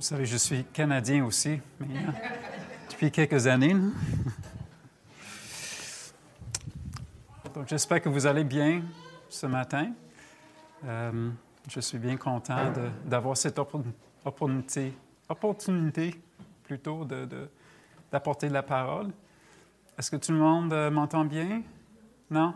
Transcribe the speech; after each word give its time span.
Vous 0.00 0.06
savez, 0.06 0.24
je 0.24 0.38
suis 0.38 0.64
Canadien 0.64 1.26
aussi, 1.26 1.60
mais, 1.78 1.98
hein, 1.98 2.14
depuis 2.90 3.10
quelques 3.10 3.46
années. 3.46 3.76
Donc, 7.54 7.68
j'espère 7.68 8.00
que 8.00 8.08
vous 8.08 8.24
allez 8.24 8.44
bien 8.44 8.80
ce 9.28 9.44
matin. 9.44 9.92
Euh, 10.86 11.28
je 11.68 11.80
suis 11.80 11.98
bien 11.98 12.16
content 12.16 12.72
d'avoir 13.04 13.36
cette 13.36 13.58
opportunité, 13.58 14.94
opportunité 15.28 16.18
plutôt 16.62 17.06
d'apporter 18.10 18.48
de, 18.48 18.54
la 18.54 18.62
parole. 18.62 19.10
Est-ce 19.98 20.10
que 20.10 20.16
tout 20.16 20.32
le 20.32 20.38
monde 20.38 20.72
euh, 20.72 20.90
m'entend 20.90 21.26
bien? 21.26 21.60
Non? 22.30 22.54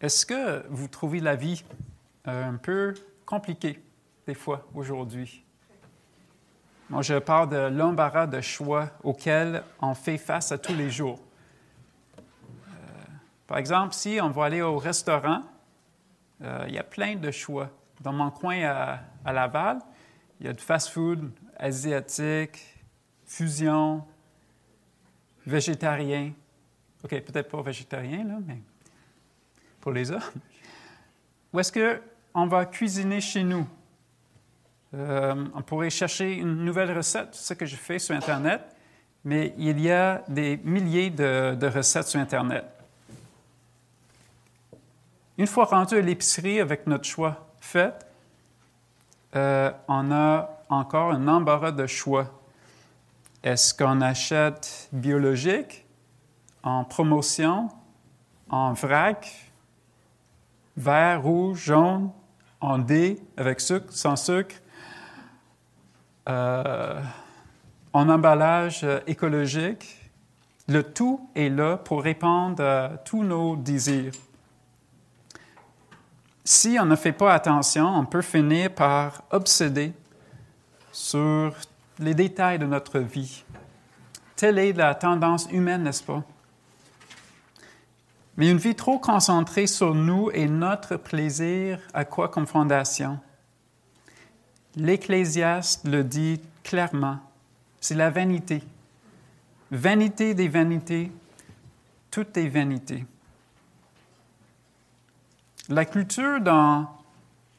Est-ce 0.00 0.24
que 0.24 0.66
vous 0.70 0.88
trouvez 0.88 1.20
la 1.20 1.36
vie 1.36 1.62
euh, 2.26 2.48
un 2.48 2.56
peu 2.56 2.94
compliquée? 3.26 3.82
Des 4.28 4.34
fois 4.34 4.68
aujourd'hui? 4.74 5.42
Moi, 6.90 7.00
je 7.00 7.14
parle 7.14 7.48
de 7.48 7.74
l'embarras 7.74 8.26
de 8.26 8.42
choix 8.42 8.90
auquel 9.02 9.62
on 9.80 9.94
fait 9.94 10.18
face 10.18 10.52
à 10.52 10.58
tous 10.58 10.74
les 10.74 10.90
jours. 10.90 11.18
Euh, 12.18 12.22
par 13.46 13.56
exemple, 13.56 13.94
si 13.94 14.18
on 14.22 14.28
va 14.28 14.44
aller 14.44 14.60
au 14.60 14.76
restaurant, 14.76 15.42
il 16.42 16.74
y 16.74 16.78
a 16.78 16.84
plein 16.84 17.16
de 17.16 17.30
choix. 17.30 17.70
Dans 18.02 18.12
mon 18.12 18.30
coin 18.30 18.62
à, 18.64 19.00
à 19.24 19.32
Laval, 19.32 19.78
il 20.38 20.46
y 20.46 20.48
a 20.50 20.52
du 20.52 20.62
fast-food 20.62 21.30
asiatique, 21.56 22.58
fusion, 23.24 24.04
végétarien. 25.46 26.32
OK, 27.02 27.10
peut-être 27.10 27.48
pas 27.48 27.62
végétarien, 27.62 28.24
là, 28.24 28.36
mais 28.46 28.60
pour 29.80 29.92
les 29.92 30.10
hommes. 30.10 30.20
Ou 31.54 31.60
est-ce 31.60 31.72
qu'on 31.72 32.46
va 32.46 32.66
cuisiner 32.66 33.22
chez 33.22 33.42
nous? 33.42 33.66
Euh, 34.94 35.44
on 35.54 35.62
pourrait 35.62 35.90
chercher 35.90 36.34
une 36.34 36.64
nouvelle 36.64 36.96
recette, 36.96 37.34
ce 37.34 37.52
que 37.54 37.66
je 37.66 37.76
fais 37.76 37.98
sur 37.98 38.14
Internet, 38.14 38.62
mais 39.24 39.54
il 39.58 39.78
y 39.80 39.90
a 39.90 40.24
des 40.28 40.58
milliers 40.64 41.10
de, 41.10 41.66
recettes 41.66 42.06
sur 42.06 42.20
Internet. 42.20 42.64
Une 45.36 45.46
fois 45.46 45.66
rendu 45.66 45.96
à 45.96 46.00
l'épicerie 46.00 46.60
avec 46.60 46.86
notre 46.86 47.04
choix 47.04 47.46
fait, 47.60 48.06
euh, 49.36 49.70
on 49.88 50.10
a 50.10 50.64
encore 50.70 51.12
un 51.12 51.28
embarras 51.28 51.72
de 51.72 51.86
choix. 51.86 52.30
Est-ce 53.42 53.74
qu'on 53.74 54.00
achète 54.00 54.88
biologique, 54.92 55.84
en 56.62 56.84
promotion, 56.84 57.68
en 58.48 58.72
vrac, 58.72 59.52
vert, 60.76 61.22
rouge, 61.22 61.64
jaune, 61.64 62.10
en 62.60 62.78
D, 62.78 63.20
avec 63.36 63.60
sucre, 63.60 63.92
sans 63.92 64.16
sucre, 64.16 64.56
euh, 66.28 67.00
en 67.92 68.08
emballage 68.08 68.86
écologique? 69.06 69.96
Le 70.68 70.82
tout 70.82 71.30
est 71.34 71.48
là 71.48 71.78
pour 71.78 72.02
répondre 72.02 72.62
à 72.62 72.88
tous 73.04 73.24
nos 73.24 73.56
désirs. 73.56 74.12
Si 76.44 76.76
on 76.80 76.86
ne 76.86 76.96
fait 76.96 77.12
pas 77.12 77.32
attention, 77.32 77.86
on 77.86 78.04
peut 78.04 78.22
finir 78.22 78.74
par 78.74 79.22
obséder 79.30 79.92
sur 80.92 81.54
les 81.98 82.14
détails 82.14 82.58
de 82.58 82.66
notre 82.66 82.98
vie. 82.98 83.44
Telle 84.36 84.58
est 84.58 84.72
la 84.72 84.94
tendance 84.94 85.48
humaine, 85.50 85.82
n'est-ce 85.82 86.02
pas? 86.02 86.22
Mais 88.36 88.50
une 88.50 88.58
vie 88.58 88.74
trop 88.74 88.98
concentrée 88.98 89.66
sur 89.66 89.94
nous 89.94 90.30
et 90.32 90.46
notre 90.46 90.96
plaisir 90.96 91.80
à 91.92 92.04
quoi 92.04 92.28
comme 92.28 92.46
fondation? 92.46 93.18
L'Ecclésiaste 94.78 95.88
le 95.88 96.04
dit 96.04 96.40
clairement, 96.62 97.18
c'est 97.80 97.96
la 97.96 98.10
vanité. 98.10 98.62
Vanité 99.72 100.34
des 100.34 100.46
vanités, 100.46 101.10
tout 102.12 102.26
est 102.38 102.48
vanité. 102.48 103.04
La 105.68 105.84
culture 105.84 106.40
dans, 106.40 106.86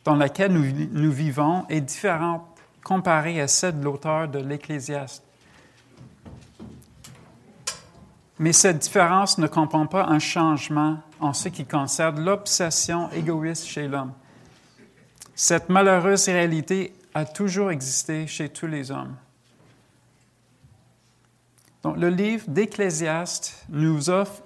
dans 0.06 0.16
laquelle 0.16 0.54
nous, 0.54 1.12
vivons 1.12 1.66
est 1.68 1.82
différente 1.82 2.42
comparée 2.86 3.42
à 3.42 3.50
celle 3.50 3.80
de 3.80 3.84
l'auteur 3.84 4.30
de 4.30 4.40
l'Ecclésiaste. 4.40 5.22
Mais 8.40 8.54
cette 8.54 8.80
différence 8.80 9.38
ne 9.38 9.48
comprend 9.48 9.88
pas 9.88 10.06
un 10.06 10.20
changement 10.20 11.00
en 11.20 11.34
ce 11.34 11.50
qui 11.50 11.66
concerne 11.66 12.24
l'obsession 12.24 13.12
égoïste 13.12 13.68
chez 13.68 13.90
l'homme. 13.90 14.14
Cette 15.36 15.68
malheureuse 15.68 16.30
réalité 16.30 16.94
a 17.20 17.26
toujours 17.26 17.70
existé 17.70 18.28
chez 18.28 18.50
tous 18.50 18.68
les 18.68 18.92
hommes. 18.92 19.16
Donc, 21.84 21.98
le 21.98 22.10
livre 22.10 22.46
d'Ecclésiaste 22.48 23.66
nous 23.70 24.10
offre 24.10 24.42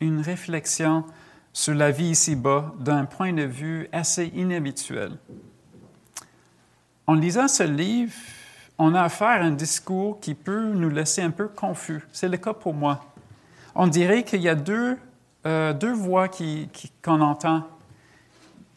une 0.00 0.20
réflexion 0.20 1.04
sur 1.52 1.74
la 1.74 1.90
vie 1.90 2.10
ici-bas 2.10 2.74
d'un 2.78 3.04
point 3.04 3.32
de 3.32 3.42
vue 3.42 3.88
assez 3.92 4.26
inhabituel. 4.34 5.12
En 7.06 7.14
lisant 7.14 7.48
ce 7.48 7.62
livre, 7.62 8.12
on 8.78 8.94
a 8.94 9.02
affaire 9.02 9.42
à 9.42 9.44
un 9.44 9.52
discours 9.52 10.20
qui 10.20 10.34
peut 10.34 10.72
nous 10.72 10.90
laisser 10.90 11.22
un 11.22 11.30
peu 11.30 11.48
confus. 11.48 12.06
C'est 12.12 12.28
le 12.28 12.36
cas 12.36 12.52
pour 12.52 12.74
moi. 12.74 13.04
On 13.74 13.86
dirait 13.86 14.22
qu'il 14.22 14.42
y 14.42 14.48
a 14.48 14.54
deux, 14.54 14.98
euh, 15.46 15.72
deux 15.72 15.92
voix 15.92 16.28
qu'on 16.28 17.20
entend, 17.20 17.66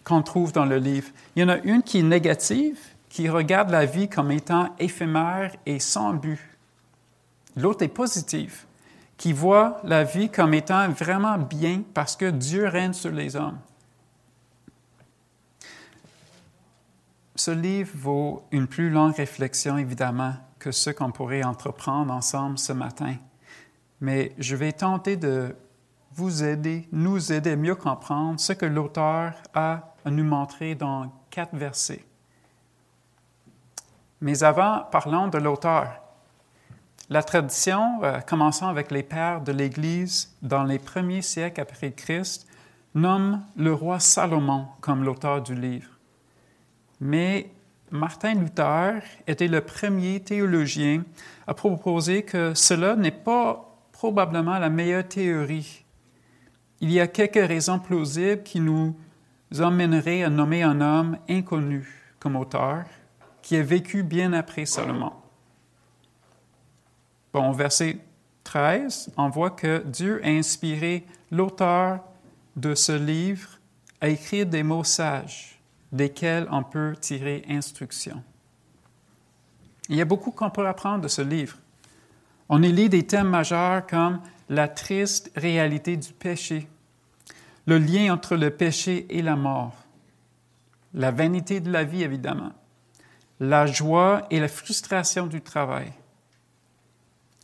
qu'on 0.03 0.21
trouve 0.21 0.53
dans 0.53 0.65
le 0.65 0.77
livre. 0.77 1.09
Il 1.35 1.41
y 1.41 1.45
en 1.45 1.49
a 1.49 1.57
une 1.59 1.83
qui 1.83 1.99
est 1.99 2.03
négative, 2.03 2.79
qui 3.11 3.27
regarde 3.27 3.69
la 3.71 3.85
vie 3.85 4.07
comme 4.07 4.31
étant 4.31 4.73
éphémère 4.79 5.53
et 5.65 5.79
sans 5.79 6.13
but. 6.13 6.39
L'autre 7.57 7.83
est 7.83 7.89
positive, 7.89 8.63
qui 9.17 9.33
voit 9.33 9.81
la 9.83 10.05
vie 10.05 10.29
comme 10.29 10.53
étant 10.53 10.89
vraiment 10.91 11.37
bien 11.37 11.83
parce 11.93 12.15
que 12.15 12.31
Dieu 12.31 12.67
règne 12.69 12.93
sur 12.93 13.11
les 13.11 13.35
hommes. 13.35 13.59
Ce 17.35 17.51
livre 17.51 17.91
vaut 17.95 18.43
une 18.51 18.67
plus 18.67 18.89
longue 18.89 19.15
réflexion, 19.15 19.77
évidemment, 19.77 20.35
que 20.57 20.71
ce 20.71 20.89
qu'on 20.89 21.11
pourrait 21.11 21.43
entreprendre 21.43 22.13
ensemble 22.13 22.57
ce 22.57 22.71
matin. 22.71 23.15
Mais 23.99 24.33
je 24.37 24.55
vais 24.55 24.71
tenter 24.71 25.17
de 25.17 25.53
vous 26.13 26.45
aider, 26.45 26.87
nous 26.93 27.33
aider 27.33 27.51
à 27.51 27.55
mieux 27.57 27.75
comprendre 27.75 28.39
ce 28.39 28.53
que 28.53 28.65
l'auteur 28.65 29.33
a 29.53 29.95
à 30.05 30.11
nous 30.11 30.23
montrer 30.23 30.75
dans 30.75 31.11
quatre 31.29 31.55
versets. 31.57 32.05
Mais 34.21 34.43
avant, 34.43 34.83
parlons 34.91 35.27
de 35.27 35.39
l'auteur. 35.39 35.87
La 37.09 37.23
tradition, 37.23 38.03
euh, 38.03 38.19
commençant 38.21 38.69
avec 38.69 38.91
les 38.91 39.03
pères 39.03 39.41
de 39.41 39.51
l'Église 39.51 40.33
dans 40.41 40.63
les 40.63 40.79
premiers 40.79 41.21
siècles 41.21 41.59
après 41.59 41.91
Christ, 41.91 42.47
nomme 42.95 43.41
le 43.57 43.73
roi 43.73 43.99
Salomon 43.99 44.67
comme 44.79 45.03
l'auteur 45.03 45.41
du 45.41 45.55
livre. 45.55 45.89
Mais 46.99 47.51
Martin 47.89 48.35
Luther 48.35 49.01
était 49.27 49.47
le 49.47 49.61
premier 49.61 50.21
théologien 50.21 51.03
à 51.47 51.53
proposer 51.53 52.23
que 52.23 52.53
cela 52.53 52.95
n'est 52.95 53.11
pas 53.11 53.75
probablement 53.91 54.59
la 54.59 54.69
meilleure 54.69 55.07
théorie. 55.07 55.83
Il 56.79 56.91
y 56.91 56.99
a 56.99 57.07
quelques 57.07 57.47
raisons 57.47 57.79
plausibles 57.79 58.43
qui 58.43 58.59
nous 58.59 58.95
emmèneraient 59.59 60.23
à 60.23 60.29
nommer 60.29 60.63
un 60.63 60.79
homme 60.79 61.17
inconnu 61.27 62.13
comme 62.19 62.35
auteur, 62.35 62.85
qui 63.41 63.55
a 63.55 63.63
vécu 63.63 64.03
bien 64.03 64.33
après 64.33 64.65
Salomon. 64.65 65.13
Bon, 67.33 67.51
verset 67.51 67.97
13, 68.43 69.11
on 69.17 69.29
voit 69.29 69.51
que 69.51 69.83
Dieu 69.85 70.21
a 70.23 70.29
inspiré 70.29 71.05
l'auteur 71.31 72.01
de 72.55 72.75
ce 72.75 72.91
livre 72.91 73.59
à 74.01 74.09
écrire 74.09 74.45
des 74.45 74.63
mots 74.63 74.83
sages 74.83 75.59
desquels 75.91 76.47
on 76.51 76.63
peut 76.63 76.95
tirer 76.99 77.43
instruction. 77.47 78.23
Il 79.89 79.95
y 79.97 80.01
a 80.01 80.05
beaucoup 80.05 80.31
qu'on 80.31 80.49
peut 80.49 80.67
apprendre 80.67 81.01
de 81.01 81.07
ce 81.07 81.21
livre. 81.21 81.57
On 82.49 82.61
y 82.63 82.71
lit 82.71 82.89
des 82.89 83.05
thèmes 83.05 83.29
majeurs 83.29 83.85
comme 83.87 84.21
la 84.49 84.67
triste 84.67 85.31
réalité 85.35 85.95
du 85.95 86.11
péché, 86.11 86.67
le 87.65 87.77
lien 87.77 88.13
entre 88.13 88.35
le 88.35 88.49
péché 88.49 89.05
et 89.09 89.21
la 89.21 89.35
mort, 89.35 89.75
la 90.93 91.11
vanité 91.11 91.61
de 91.61 91.71
la 91.71 91.83
vie, 91.83 92.03
évidemment, 92.03 92.51
la 93.41 93.65
joie 93.65 94.27
et 94.29 94.39
la 94.39 94.47
frustration 94.47 95.25
du 95.25 95.41
travail, 95.41 95.91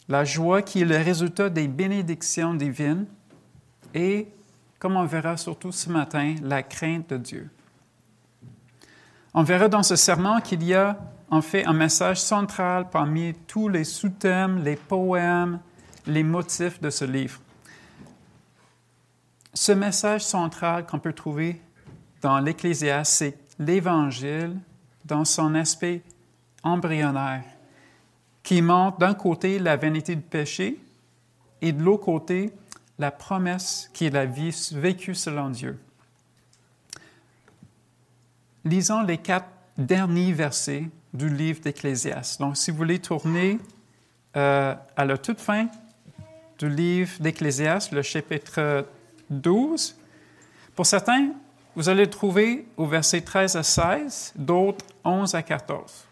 la 0.07 0.23
joie 0.23 0.61
qui 0.61 0.83
est 0.83 0.85
le 0.85 0.97
résultat 0.97 1.49
des 1.49 1.67
bénédictions 1.67 2.53
divines 2.53 3.07
et, 3.95 4.27
comme 4.77 4.95
on 4.95 5.05
verra 5.05 5.37
surtout 5.37 5.71
ce 5.71 5.89
matin, 5.89 6.35
la 6.43 6.61
crainte 6.61 7.09
de 7.09 7.17
Dieu. 7.17 7.49
On 9.33 9.41
verra 9.41 9.69
dans 9.69 9.81
ce 9.81 9.95
serment 9.95 10.39
qu'il 10.39 10.63
y 10.63 10.75
a 10.75 10.99
en 11.31 11.41
fait 11.41 11.65
un 11.65 11.73
message 11.73 12.21
central 12.21 12.91
parmi 12.91 13.33
tous 13.47 13.67
les 13.67 13.83
sous-thèmes, 13.83 14.63
les 14.63 14.75
poèmes, 14.75 15.59
les 16.05 16.23
motifs 16.23 16.79
de 16.79 16.91
ce 16.91 17.05
livre. 17.05 17.39
Ce 19.51 19.71
message 19.71 20.23
central 20.23 20.85
qu'on 20.85 20.99
peut 20.99 21.13
trouver 21.13 21.59
dans 22.21 22.37
l'Ecclésiaste, 22.37 23.13
c'est 23.13 23.37
l'Évangile 23.57 24.59
dans 25.07 25.25
son 25.25 25.55
aspect 25.55 26.01
embryonnaire, 26.63 27.43
qui 28.43 28.61
montre 28.61 28.97
d'un 28.97 29.13
côté 29.13 29.59
la 29.59 29.75
vanité 29.77 30.15
du 30.15 30.21
péché 30.21 30.79
et 31.61 31.71
de 31.71 31.81
l'autre 31.81 32.05
côté 32.05 32.51
la 32.99 33.11
promesse 33.11 33.89
qui 33.93 34.05
est 34.05 34.09
la 34.09 34.25
vie 34.25 34.71
vécue 34.73 35.15
selon 35.15 35.49
Dieu. 35.49 35.79
Lisons 38.65 39.01
les 39.01 39.17
quatre 39.17 39.47
derniers 39.77 40.33
versets 40.33 40.89
du 41.13 41.29
livre 41.29 41.61
d'Ecclésiaste. 41.61 42.39
Donc, 42.39 42.57
si 42.57 42.71
vous 42.71 42.77
voulez 42.77 42.99
tourner 42.99 43.59
euh, 44.35 44.75
à 44.95 45.05
la 45.05 45.17
toute 45.17 45.39
fin 45.39 45.67
du 46.59 46.69
livre 46.69 47.19
d'Ecclésiaste, 47.19 47.91
le 47.91 48.01
chapitre 48.01 48.85
12, 49.29 49.95
pour 50.75 50.85
certains, 50.85 51.31
vous 51.77 51.89
allez 51.89 52.05
le 52.05 52.09
trouver 52.09 52.65
au 52.75 52.87
verset 52.87 53.21
13 53.21 53.55
à 53.55 53.61
16, 53.61 54.33
d'autres 54.35 54.83
11 55.03 55.35
à 55.35 55.43
14. 55.43 56.07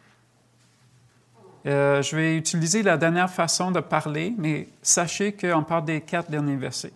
Euh, 1.65 2.03
je 2.03 2.15
vais 2.15 2.37
utiliser 2.37 2.83
la 2.83 2.97
dernière 2.97 3.31
façon 3.31 3.71
de 3.71 3.79
parler, 3.79 4.31
mais 4.37 4.69
sachez 4.83 5.33
qu'on 5.33 5.63
parle 5.63 5.85
des 5.85 6.01
quatre 6.01 6.29
derniers 6.29 6.55
versets. 6.55 6.93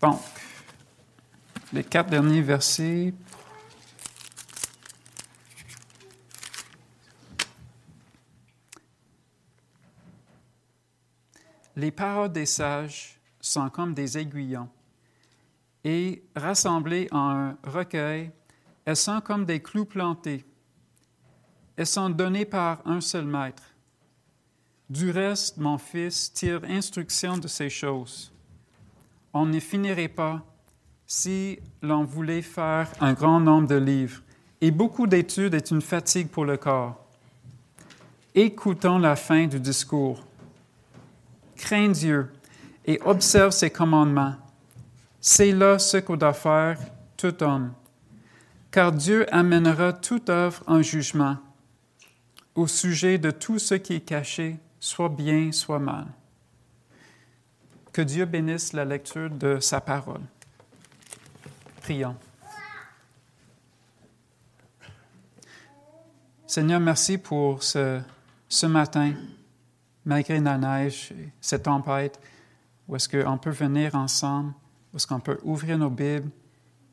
Donc, 0.00 0.20
les 1.72 1.82
quatre 1.82 2.08
derniers 2.08 2.40
versets. 2.40 3.12
Les 11.74 11.90
paroles 11.90 12.30
des 12.30 12.46
sages 12.46 13.18
sont 13.40 13.68
comme 13.70 13.92
des 13.92 14.16
aiguillons, 14.18 14.68
et 15.84 16.22
rassemblées 16.36 17.08
en 17.10 17.30
un 17.30 17.56
recueil, 17.64 18.30
elles 18.84 18.96
sont 18.96 19.20
comme 19.20 19.44
des 19.44 19.60
clous 19.60 19.84
plantés. 19.84 20.44
Elles 21.76 21.86
sont 21.86 22.10
données 22.10 22.44
par 22.44 22.82
un 22.84 23.00
seul 23.00 23.24
maître. 23.24 23.62
Du 24.90 25.10
reste, 25.10 25.56
mon 25.56 25.78
fils 25.78 26.32
tire 26.32 26.62
instruction 26.64 27.38
de 27.38 27.48
ces 27.48 27.70
choses. 27.70 28.32
On 29.32 29.46
ne 29.46 29.58
finirait 29.58 30.08
pas 30.08 30.44
si 31.06 31.58
l'on 31.80 32.04
voulait 32.04 32.42
faire 32.42 32.90
un 33.00 33.12
grand 33.12 33.40
nombre 33.40 33.68
de 33.68 33.76
livres, 33.76 34.22
et 34.60 34.70
beaucoup 34.70 35.06
d'études 35.06 35.54
est 35.54 35.70
une 35.70 35.82
fatigue 35.82 36.28
pour 36.28 36.44
le 36.44 36.56
corps. 36.56 37.02
Écoutons 38.34 38.98
la 38.98 39.16
fin 39.16 39.46
du 39.46 39.60
discours. 39.60 40.24
Crains 41.56 41.90
Dieu 41.90 42.30
et 42.86 43.00
observe 43.04 43.50
ses 43.50 43.70
commandements. 43.70 44.36
C'est 45.24 45.52
là 45.52 45.78
ce 45.78 45.98
qu'on 45.98 46.16
doit 46.16 46.32
faire 46.32 46.80
tout 47.16 47.44
homme, 47.44 47.72
car 48.72 48.90
Dieu 48.90 49.32
amènera 49.32 49.92
toute 49.92 50.28
œuvre 50.28 50.64
en 50.66 50.82
jugement 50.82 51.36
au 52.56 52.66
sujet 52.66 53.18
de 53.18 53.30
tout 53.30 53.60
ce 53.60 53.74
qui 53.76 53.94
est 53.94 54.00
caché, 54.00 54.58
soit 54.80 55.08
bien, 55.08 55.52
soit 55.52 55.78
mal. 55.78 56.06
Que 57.92 58.02
Dieu 58.02 58.24
bénisse 58.24 58.72
la 58.72 58.84
lecture 58.84 59.30
de 59.30 59.60
sa 59.60 59.80
parole. 59.80 60.22
Prions. 61.82 62.16
Seigneur, 66.48 66.80
merci 66.80 67.16
pour 67.16 67.62
ce, 67.62 68.00
ce 68.48 68.66
matin, 68.66 69.14
malgré 70.04 70.40
la 70.40 70.58
neige, 70.58 71.12
et 71.12 71.28
cette 71.40 71.62
tempête, 71.62 72.20
où 72.88 72.96
est-ce 72.96 73.08
qu'on 73.08 73.38
peut 73.38 73.50
venir 73.50 73.94
ensemble, 73.94 74.52
où 74.92 74.96
est-ce 74.96 75.06
qu'on 75.06 75.20
peut 75.20 75.38
ouvrir 75.42 75.78
nos 75.78 75.90
Bibles, 75.90 76.30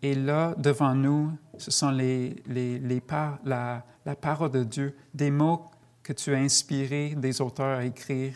et 0.02 0.16
là, 0.16 0.56
devant 0.58 0.96
nous, 0.96 1.32
ce 1.58 1.72
sont 1.72 1.92
les, 1.92 2.42
les, 2.48 2.80
les 2.80 3.02
par, 3.02 3.40
la, 3.44 3.86
la 4.06 4.16
parole 4.16 4.52
de 4.52 4.64
Dieu, 4.64 4.96
des 5.14 5.30
mots 5.30 5.66
que 6.02 6.14
tu 6.14 6.34
as 6.34 6.38
inspirés 6.38 7.16
des 7.16 7.42
auteurs 7.42 7.80
à 7.80 7.84
écrire. 7.84 8.34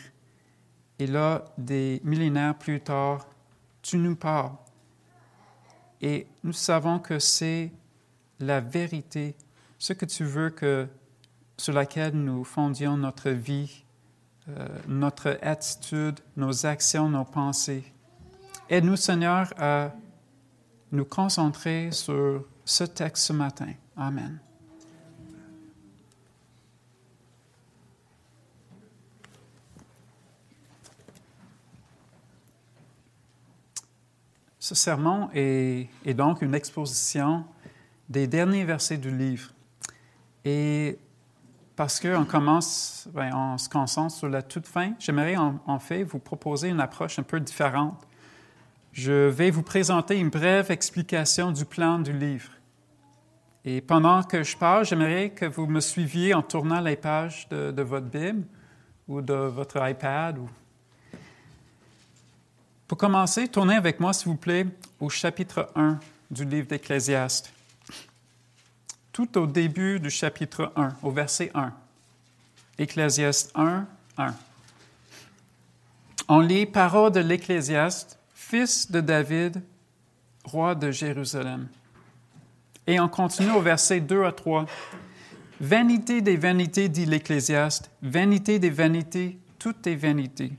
Et 0.98 1.06
là, 1.06 1.44
des 1.56 2.00
millénaires 2.04 2.56
plus 2.56 2.80
tard, 2.80 3.26
tu 3.80 3.96
nous 3.96 4.14
parles 4.14 4.52
et 6.04 6.26
nous 6.42 6.52
savons 6.52 6.98
que 6.98 7.18
c'est 7.18 7.72
la 8.38 8.60
vérité, 8.60 9.34
ce 9.78 9.94
que 9.94 10.04
tu 10.04 10.24
veux 10.24 10.50
que 10.50 10.86
sur 11.56 11.72
laquelle 11.72 12.12
nous 12.12 12.44
fondions 12.44 12.98
notre 12.98 13.30
vie, 13.30 13.84
euh, 14.50 14.68
notre 14.86 15.38
attitude, 15.40 16.20
nos 16.36 16.66
actions, 16.66 17.08
nos 17.08 17.24
pensées. 17.24 17.84
Aide-nous, 18.68 18.96
Seigneur, 18.96 19.52
à 19.58 19.92
nous 20.90 21.04
concentrer 21.04 21.90
sur 21.92 22.44
ce 22.64 22.84
texte 22.84 23.24
ce 23.24 23.32
matin. 23.32 23.72
Amen. 23.96 24.38
Ce 34.58 34.74
sermon 34.74 35.28
est, 35.34 36.14
donc 36.14 36.40
une 36.40 36.54
exposition 36.54 37.44
des 38.08 38.26
derniers 38.26 38.64
versets 38.64 38.96
du 38.96 39.14
livre. 39.14 39.50
Et 40.42 40.98
parce 41.76 42.00
qu'on 42.00 42.24
commence, 42.24 43.06
ben, 43.12 43.30
on 43.34 43.58
se 43.58 43.68
concentre 43.68 44.14
sur 44.14 44.30
la 44.30 44.40
toute 44.40 44.66
fin, 44.66 44.94
j'aimerais 44.98 45.36
en, 45.36 45.78
fait 45.78 46.02
vous 46.02 46.18
proposer 46.18 46.70
une 46.70 46.80
approche 46.80 47.18
un 47.18 47.24
peu 47.24 47.40
différente. 47.40 48.06
Je 48.94 49.28
vais 49.28 49.50
vous 49.50 49.64
présenter 49.64 50.16
une 50.16 50.28
brève 50.28 50.70
explication 50.70 51.50
du 51.50 51.64
plan 51.64 51.98
du 51.98 52.12
livre. 52.12 52.48
Et 53.64 53.80
pendant 53.80 54.22
que 54.22 54.44
je 54.44 54.56
parle, 54.56 54.84
j'aimerais 54.84 55.30
que 55.30 55.46
vous 55.46 55.66
me 55.66 55.80
suiviez 55.80 56.32
en 56.32 56.42
tournant 56.42 56.80
les 56.80 56.94
pages 56.94 57.48
de, 57.48 57.82
votre 57.82 58.06
Bible 58.06 58.44
ou 59.08 59.20
de 59.20 59.34
votre 59.34 59.84
iPad 59.84 60.38
ou 60.38 60.48
pour 62.86 62.96
commencer, 62.96 63.48
tournez 63.48 63.74
avec 63.74 63.98
moi, 63.98 64.12
s'il 64.12 64.28
vous 64.28 64.36
plaît, 64.36 64.64
au 65.00 65.08
chapitre 65.08 65.70
1 65.74 65.98
du 66.30 66.44
livre 66.44 66.68
d'Ecclésiaste. 66.68 67.52
Tout 69.10 69.38
au 69.38 69.48
début 69.48 69.98
du 69.98 70.10
chapitre 70.10 70.72
1, 70.76 70.92
au 71.02 71.10
verset 71.10 71.50
1. 71.52 71.72
Ecclésiaste 72.78 73.50
1, 73.56 73.86
1. 74.18 74.34
On 76.28 76.38
lit 76.38 76.66
Parole 76.66 77.10
de 77.10 77.20
l'Ecclésiaste, 77.20 78.20
fils 78.44 78.90
de 78.90 79.00
David, 79.00 79.62
roi 80.44 80.74
de 80.74 80.90
Jérusalem. 80.90 81.66
Et 82.86 83.00
on 83.00 83.08
continue 83.08 83.52
au 83.52 83.62
verset 83.62 84.00
2 84.00 84.24
à 84.24 84.32
3. 84.32 84.66
Vanité 85.60 86.20
des 86.20 86.36
vanités, 86.36 86.90
dit 86.90 87.06
l'Ecclésiaste, 87.06 87.90
vanité 88.02 88.58
des 88.58 88.68
vanités, 88.68 89.38
toutes 89.58 89.86
est 89.86 89.96
vanité. 89.96 90.52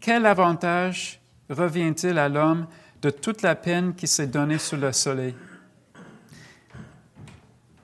Quel 0.00 0.26
avantage 0.26 1.20
revient-il 1.48 2.18
à 2.18 2.28
l'homme 2.28 2.66
de 3.00 3.10
toute 3.10 3.42
la 3.42 3.54
peine 3.54 3.94
qui 3.94 4.08
s'est 4.08 4.26
donnée 4.26 4.58
sous 4.58 4.76
le 4.76 4.92
soleil? 4.92 5.36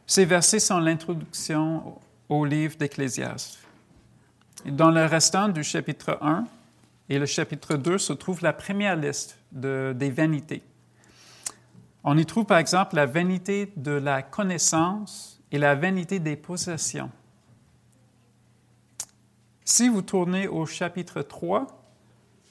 Ces 0.08 0.25
versets 0.25 0.61
sont 0.61 0.80
l'introduction 0.80 2.00
au 2.28 2.44
livre 2.44 2.76
d'Ecclésiaste. 2.76 3.58
Dans 4.64 4.90
le 4.90 5.04
restant 5.04 5.49
du 5.49 5.62
chapitre 5.62 6.18
1 6.20 6.46
et 7.08 7.18
le 7.18 7.26
chapitre 7.26 7.76
2 7.76 7.98
se 7.98 8.12
trouve 8.12 8.42
la 8.42 8.52
première 8.52 8.96
liste 8.96 9.38
des 9.52 10.10
vanités. 10.10 10.62
On 12.04 12.16
y 12.16 12.26
trouve 12.26 12.44
par 12.44 12.58
exemple 12.58 12.96
la 12.96 13.06
vanité 13.06 13.72
de 13.76 13.92
la 13.92 14.22
connaissance 14.22 15.40
et 15.50 15.58
la 15.58 15.75
vanité 15.75 16.18
des 16.18 16.36
possessions. 16.36 17.10
Si 19.64 19.88
vous 19.88 20.02
tournez 20.02 20.46
au 20.46 20.66
chapitre 20.66 21.22
3, 21.22 21.66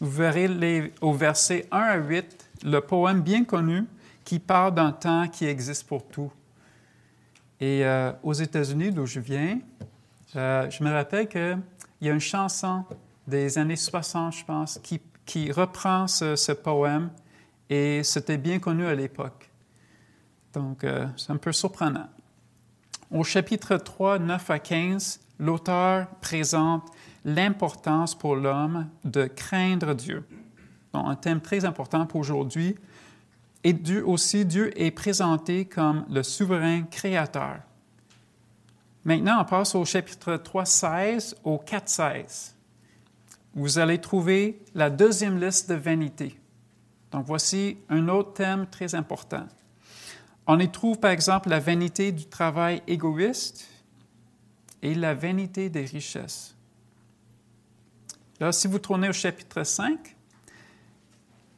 vous 0.01 0.11
verrez 0.11 0.91
au 0.99 1.13
verset 1.13 1.67
1 1.71 1.77
à 1.77 1.95
8 1.95 2.49
le 2.65 2.81
poème 2.81 3.21
bien 3.21 3.45
connu 3.45 3.85
qui 4.25 4.39
parle 4.39 4.75
d'un 4.75 4.91
temps 4.91 5.27
qui 5.29 5.45
existe 5.45 5.87
pour 5.87 6.05
tout. 6.05 6.31
Et 7.61 7.85
euh, 7.85 8.11
aux 8.23 8.33
États-Unis, 8.33 8.91
d'où 8.91 9.05
je 9.05 9.21
viens, 9.21 9.59
euh, 10.35 10.69
je 10.69 10.83
me 10.83 10.91
rappelle 10.91 11.29
qu'il 11.29 11.57
y 12.01 12.09
a 12.09 12.11
une 12.11 12.19
chanson 12.19 12.83
des 13.27 13.57
années 13.57 13.75
60, 13.75 14.33
je 14.33 14.45
pense, 14.45 14.79
qui, 15.25 15.51
reprend 15.51 16.07
ce, 16.07 16.35
ce, 16.35 16.51
poème 16.51 17.09
et 17.69 18.03
c'était 18.03 18.37
bien 18.37 18.59
connu 18.59 18.85
à 18.85 18.93
l'époque. 18.93 19.49
Donc, 20.53 20.83
euh, 20.83 21.07
c'est 21.17 21.31
un 21.31 21.37
peu 21.37 21.51
surprenant. 21.51 22.07
Au 23.11 23.23
chapitre 23.23 23.77
3, 23.77 24.19
9 24.19 24.49
à 24.49 24.59
15, 24.59 25.19
l'auteur 25.39 26.07
présente 26.21 26.83
l'importance 27.23 28.15
pour 28.15 28.35
l'homme 28.35 28.87
de 29.03 29.25
craindre 29.25 29.93
Dieu. 29.93 30.23
Donc, 30.93 31.07
un 31.07 31.15
thème 31.15 31.41
très 31.41 31.65
important 31.65 32.05
pour 32.05 32.21
aujourd'hui. 32.21 32.75
Et 33.63 33.73
Dieu 33.73 34.07
aussi, 34.07 34.45
Dieu 34.45 34.71
est 34.79 34.91
présenté 34.91 35.65
comme 35.65 36.05
le 36.09 36.23
souverain 36.23 36.83
créateur. 36.83 37.57
Maintenant, 39.03 39.41
on 39.41 39.45
passe 39.45 39.75
au 39.75 39.85
chapitre 39.85 40.37
3, 40.37 40.65
16 40.65 41.35
au 41.43 41.57
4, 41.57 41.89
16. 41.89 42.54
Vous 43.55 43.79
allez 43.79 43.99
trouver 43.99 44.61
la 44.73 44.89
deuxième 44.89 45.39
liste 45.39 45.69
de 45.69 45.75
vanité. 45.75 46.37
Donc, 47.11 47.25
voici 47.25 47.77
un 47.89 48.09
autre 48.09 48.33
thème 48.33 48.67
très 48.67 48.93
important. 48.93 49.47
On 50.45 50.59
y 50.59 50.69
trouve 50.69 50.99
par 50.99 51.11
exemple 51.11 51.49
la 51.49 51.59
vanité 51.59 52.11
du 52.11 52.25
travail 52.25 52.83
égoïste 52.85 53.67
et 54.81 54.93
la 54.93 55.13
vanité 55.13 55.69
des 55.69 55.85
richesses. 55.85 56.53
Là, 58.39 58.51
si 58.51 58.67
vous 58.67 58.79
tournez 58.79 59.09
au 59.09 59.13
chapitre 59.13 59.63
5, 59.63 60.15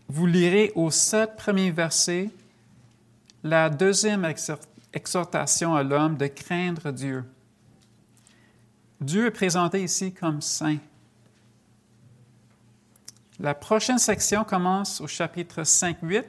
vous 0.07 0.25
lirez 0.27 0.71
aux 0.75 0.91
sept 0.91 1.35
premiers 1.35 1.71
versets 1.71 2.29
la 3.43 3.69
deuxième 3.69 4.31
exhortation 4.93 5.75
à 5.75 5.83
l'homme 5.83 6.15
de 6.17 6.27
craindre 6.27 6.91
Dieu. 6.91 7.25
Dieu 9.01 9.25
est 9.25 9.31
présenté 9.31 9.83
ici 9.83 10.13
comme 10.13 10.41
saint. 10.41 10.77
La 13.39 13.53
prochaine 13.53 13.99
section 13.99 14.43
commence 14.43 14.99
au 14.99 15.05
chapitre 15.05 15.63
5, 15.63 15.97
8 16.01 16.25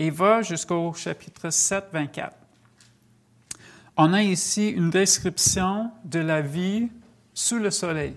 et 0.00 0.10
va 0.10 0.42
jusqu'au 0.42 0.92
chapitre 0.92 1.50
7, 1.50 1.84
24. 1.92 2.36
On 3.96 4.12
a 4.12 4.22
ici 4.22 4.70
une 4.70 4.90
description 4.90 5.92
de 6.04 6.18
la 6.18 6.40
vie 6.40 6.88
sous 7.32 7.58
le 7.58 7.70
soleil. 7.70 8.14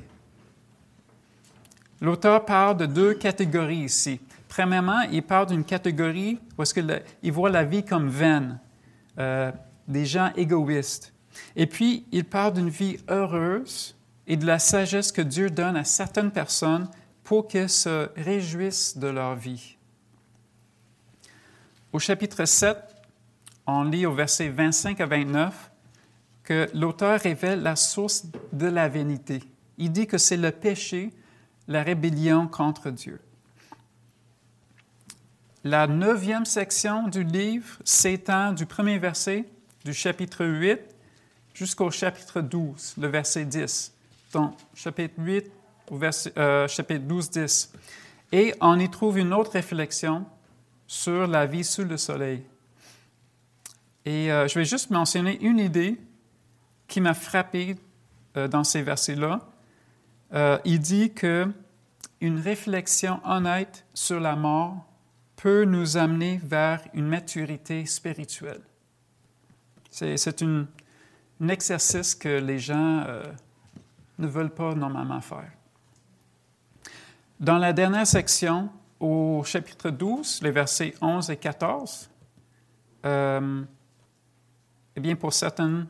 L'auteur 2.01 2.45
parle 2.45 2.77
de 2.77 2.87
deux 2.87 3.13
catégories 3.13 3.83
ici. 3.83 4.19
Premièrement, 4.47 5.01
il 5.11 5.21
parle 5.21 5.45
d'une 5.45 5.63
catégorie 5.63 6.39
où 6.57 6.63
est-ce 6.63 6.73
il 7.21 7.31
voit 7.31 7.51
la 7.51 7.63
vie 7.63 7.85
comme 7.85 8.09
vaine, 8.09 8.57
euh, 9.19 9.51
des 9.87 10.07
gens 10.07 10.31
égoïstes. 10.35 11.13
Et 11.55 11.67
puis, 11.67 12.07
il 12.11 12.25
parle 12.25 12.53
d'une 12.53 12.69
vie 12.69 12.97
heureuse 13.07 13.95
et 14.25 14.35
de 14.35 14.47
la 14.47 14.57
sagesse 14.57 15.11
que 15.11 15.21
Dieu 15.21 15.51
donne 15.51 15.77
à 15.77 15.83
certaines 15.83 16.31
personnes 16.31 16.87
pour 17.25 17.47
qu'elles 17.47 17.69
se 17.69 18.09
réjouissent 18.15 18.97
de 18.97 19.07
leur 19.07 19.35
vie. 19.35 19.75
Au 21.91 21.99
chapitre 21.99 22.45
7, 22.45 22.77
on 23.65 23.83
lit 23.83 24.05
au 24.05 24.13
verset 24.13 24.49
25 24.49 25.01
à 25.01 25.07
29 25.07 25.71
que 26.43 26.69
l'auteur 26.75 27.19
révèle 27.19 27.63
la 27.63 27.75
source 27.75 28.27
de 28.53 28.67
la 28.67 28.87
vanité. 28.87 29.41
Il 29.79 29.91
dit 29.91 30.05
que 30.05 30.19
c'est 30.19 30.37
le 30.37 30.51
péché, 30.51 31.11
la 31.67 31.81
rébellion 31.81 32.47
contre 32.47 32.91
Dieu. 32.91 33.19
La 35.63 35.87
neuvième 35.87 36.45
section 36.45 37.07
du 37.07 37.23
livre 37.23 37.79
s'étend 37.83 38.51
du 38.51 38.67
premier 38.67 38.99
verset 38.99 39.45
du 39.83 39.95
chapitre 39.95 40.45
8 40.45 40.79
jusqu'au 41.55 41.89
chapitre 41.89 42.41
12, 42.41 42.95
le 42.99 43.07
verset 43.07 43.45
10. 43.45 43.91
Donc, 44.31 44.55
chapitre 44.75 45.15
8 45.17 45.51
au 45.91 45.99
euh, 46.37 46.67
chapitre 46.67 47.05
12, 47.05 47.29
10. 47.29 47.73
Et 48.31 48.53
on 48.61 48.79
y 48.79 48.89
trouve 48.89 49.17
une 49.17 49.33
autre 49.33 49.51
réflexion 49.51 50.25
sur 50.87 51.27
la 51.27 51.45
vie 51.45 51.63
sous 51.63 51.83
le 51.83 51.97
soleil. 51.97 52.43
Et 54.05 54.31
euh, 54.31 54.47
je 54.47 54.59
vais 54.59 54.65
juste 54.65 54.89
mentionner 54.91 55.39
une 55.41 55.59
idée 55.59 55.99
qui 56.87 57.01
m'a 57.01 57.13
frappé 57.13 57.75
euh, 58.37 58.47
dans 58.47 58.63
ces 58.63 58.81
versets-là. 58.81 59.41
il 60.65 60.79
dit 60.79 61.13
que 61.13 61.47
une 62.21 62.39
réflexion 62.39 63.19
honnête 63.23 63.85
sur 63.93 64.19
la 64.19 64.35
mort 64.35 64.85
peut 65.35 65.65
nous 65.65 65.97
amener 65.97 66.39
vers 66.43 66.81
une 66.93 67.07
maturité 67.07 67.85
spirituelle. 67.85 68.61
C'est 69.89 70.41
un 70.41 70.67
exercice 71.47 72.15
que 72.15 72.39
les 72.39 72.59
gens 72.59 73.05
ne 74.17 74.27
veulent 74.27 74.53
pas 74.53 74.75
normalement 74.75 75.21
faire. 75.21 75.51
Dans 77.39 77.57
la 77.57 77.73
dernière 77.73 78.07
section, 78.07 78.69
au 78.97 79.43
chapitre 79.43 79.89
12, 79.89 80.39
les 80.41 80.51
versets 80.51 80.93
11 81.01 81.29
et 81.29 81.35
14, 81.35 82.09
euh, 83.05 83.63
eh 84.95 84.99
bien, 85.01 85.17
pour 85.17 85.33
certains 85.33 85.85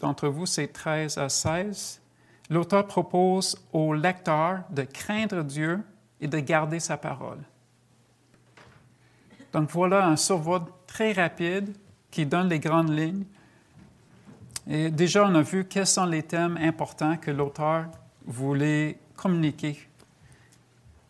d'entre 0.00 0.26
vous, 0.26 0.46
c'est 0.46 0.66
13 0.66 1.16
à 1.18 1.28
16, 1.28 2.02
l'auteur 2.50 2.88
propose 2.88 3.56
au 3.72 3.94
lecteur 3.94 4.64
de 4.70 4.82
craindre 4.82 5.44
Dieu 5.44 5.80
et 6.20 6.26
de 6.26 6.40
garder 6.40 6.80
sa 6.80 6.96
parole. 6.96 7.38
Donc 9.52 9.70
voilà 9.70 10.08
un 10.08 10.16
survol 10.16 10.62
très 10.88 11.12
rapide 11.12 11.72
qui 12.10 12.26
donne 12.26 12.48
les 12.48 12.58
grandes 12.58 12.90
lignes. 12.90 13.26
Et 14.66 14.90
déjà, 14.90 15.24
on 15.24 15.36
a 15.36 15.42
vu 15.42 15.66
quels 15.66 15.86
sont 15.86 16.06
les 16.06 16.24
thèmes 16.24 16.56
importants 16.56 17.16
que 17.16 17.30
l'auteur 17.30 17.86
voulait 18.26 18.98
communiquer 19.14 19.86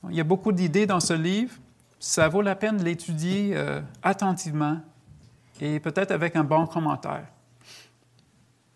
il 0.09 0.16
y 0.16 0.21
a 0.21 0.25
beaucoup 0.25 0.52
d'idées 0.52 0.87
dans 0.87 1.00
ce 1.00 1.12
livre. 1.12 1.54
Ça 1.99 2.28
vaut 2.28 2.42
la 2.42 2.54
peine 2.54 2.78
de 2.78 2.85
l'étudier 2.85 3.52
euh, 3.54 3.80
attentivement 4.02 4.80
et 5.61 5.78
peut-être 5.80 6.11
avec 6.11 6.37
un 6.37 6.45
bon 6.45 6.66
commentaire. 6.66 7.26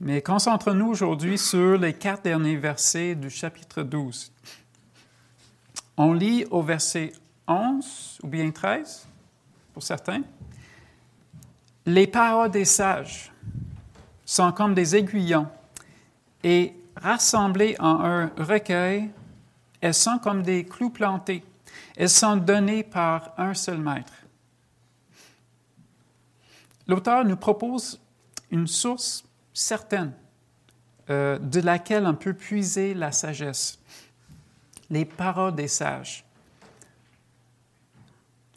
Mais 0.01 0.21
concentrons-nous 0.21 0.89
aujourd'hui 0.89 1.39
sur 1.39 1.79
les 1.79 1.95
quatre 1.95 2.25
derniers 2.25 2.57
versets 2.57 3.15
du 3.15 3.31
chapitre 3.31 3.83
12. 3.83 4.31
On 5.97 6.13
lit 6.13 6.45
au 6.51 6.61
verset 6.61 7.13
11 7.49 8.19
ou 8.23 8.27
bien 8.27 8.51
13, 8.51 9.07
pour 9.73 9.83
certains. 9.83 10.23
Les 11.87 12.07
paroles 12.07 12.51
des 12.51 12.65
sages 12.65 13.33
sont 14.25 14.53
comme 14.53 14.75
des 14.75 14.97
aiguillons 14.97 15.47
et 16.43 16.75
rassemblées 16.97 17.77
en 17.79 18.01
un 18.05 18.31
recueil 18.39 19.11
elles 19.85 19.93
sont 19.93 20.19
comme 20.19 20.43
des 20.43 20.65
clous 20.65 20.89
plantés. 20.89 21.45
Elles 21.95 22.09
sont 22.09 22.37
données 22.37 22.83
par 22.83 23.35
un 23.37 23.53
seul 23.53 23.77
maître. 23.77 24.15
L'auteur 26.89 27.23
nous 27.27 27.37
propose 27.37 28.01
une 28.51 28.67
source 28.67 29.27
certaine 29.53 30.15
euh, 31.11 31.39
de 31.39 31.61
laquelle 31.61 32.07
on 32.07 32.15
peut 32.15 32.33
puiser 32.33 32.95
la 32.95 33.13
sagesse, 33.13 33.79
les 34.89 35.05
paroles 35.05 35.55
des 35.55 35.69
sages. 35.69 36.25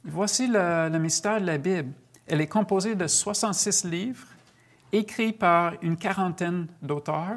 Voici 0.05 0.47
le, 0.47 0.87
le 0.89 0.97
mystère 0.97 1.41
de 1.41 1.45
la 1.45 1.57
Bible. 1.57 1.91
Elle 2.25 2.39
est 2.39 2.47
composée 2.47 2.95
de 2.95 3.05
66 3.05 3.83
livres 3.83 4.27
écrits 4.93 5.33
par 5.33 5.73
une 5.81 5.97
quarantaine 5.97 6.67
d'auteurs 6.81 7.35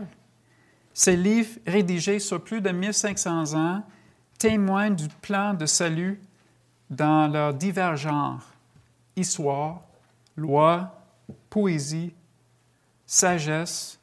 ces 0.92 1.16
livres, 1.16 1.59
rédigés 1.66 2.18
sur 2.18 2.42
plus 2.42 2.61
de 2.61 2.70
1500 2.70 3.54
ans, 3.54 3.82
témoignent 4.38 4.97
du 4.97 5.09
plan 5.09 5.54
de 5.54 5.66
salut 5.66 6.20
dans 6.88 7.28
leurs 7.28 7.54
divers 7.54 7.97
genres 7.97 8.50
histoire, 9.16 9.82
loi, 10.37 10.94
poésie, 11.49 12.12
sagesse, 13.06 13.99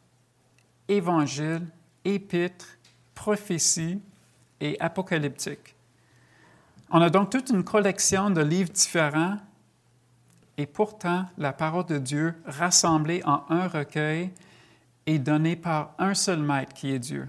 évangile, 0.88 1.68
épître, 2.06 2.66
prophétie 3.16 4.02
et 4.60 4.80
apocalyptique. 4.80 5.76
On 6.90 7.02
a 7.02 7.10
donc 7.10 7.32
toute 7.32 7.50
une 7.50 7.64
collection 7.64 8.30
de 8.30 8.42
livres 8.42 8.72
différents 8.72 9.38
et 10.58 10.66
pourtant 10.66 11.26
la 11.38 11.52
parole 11.52 11.86
de 11.86 11.98
Dieu 11.98 12.36
rassemblée 12.46 13.22
en 13.26 13.44
un 13.50 13.68
recueil 13.68 14.32
est 15.08 15.18
donné 15.18 15.56
par 15.56 15.96
un 15.98 16.14
seul 16.14 16.40
maître 16.40 16.74
qui 16.74 16.92
est 16.92 17.00
Dieu. 17.00 17.28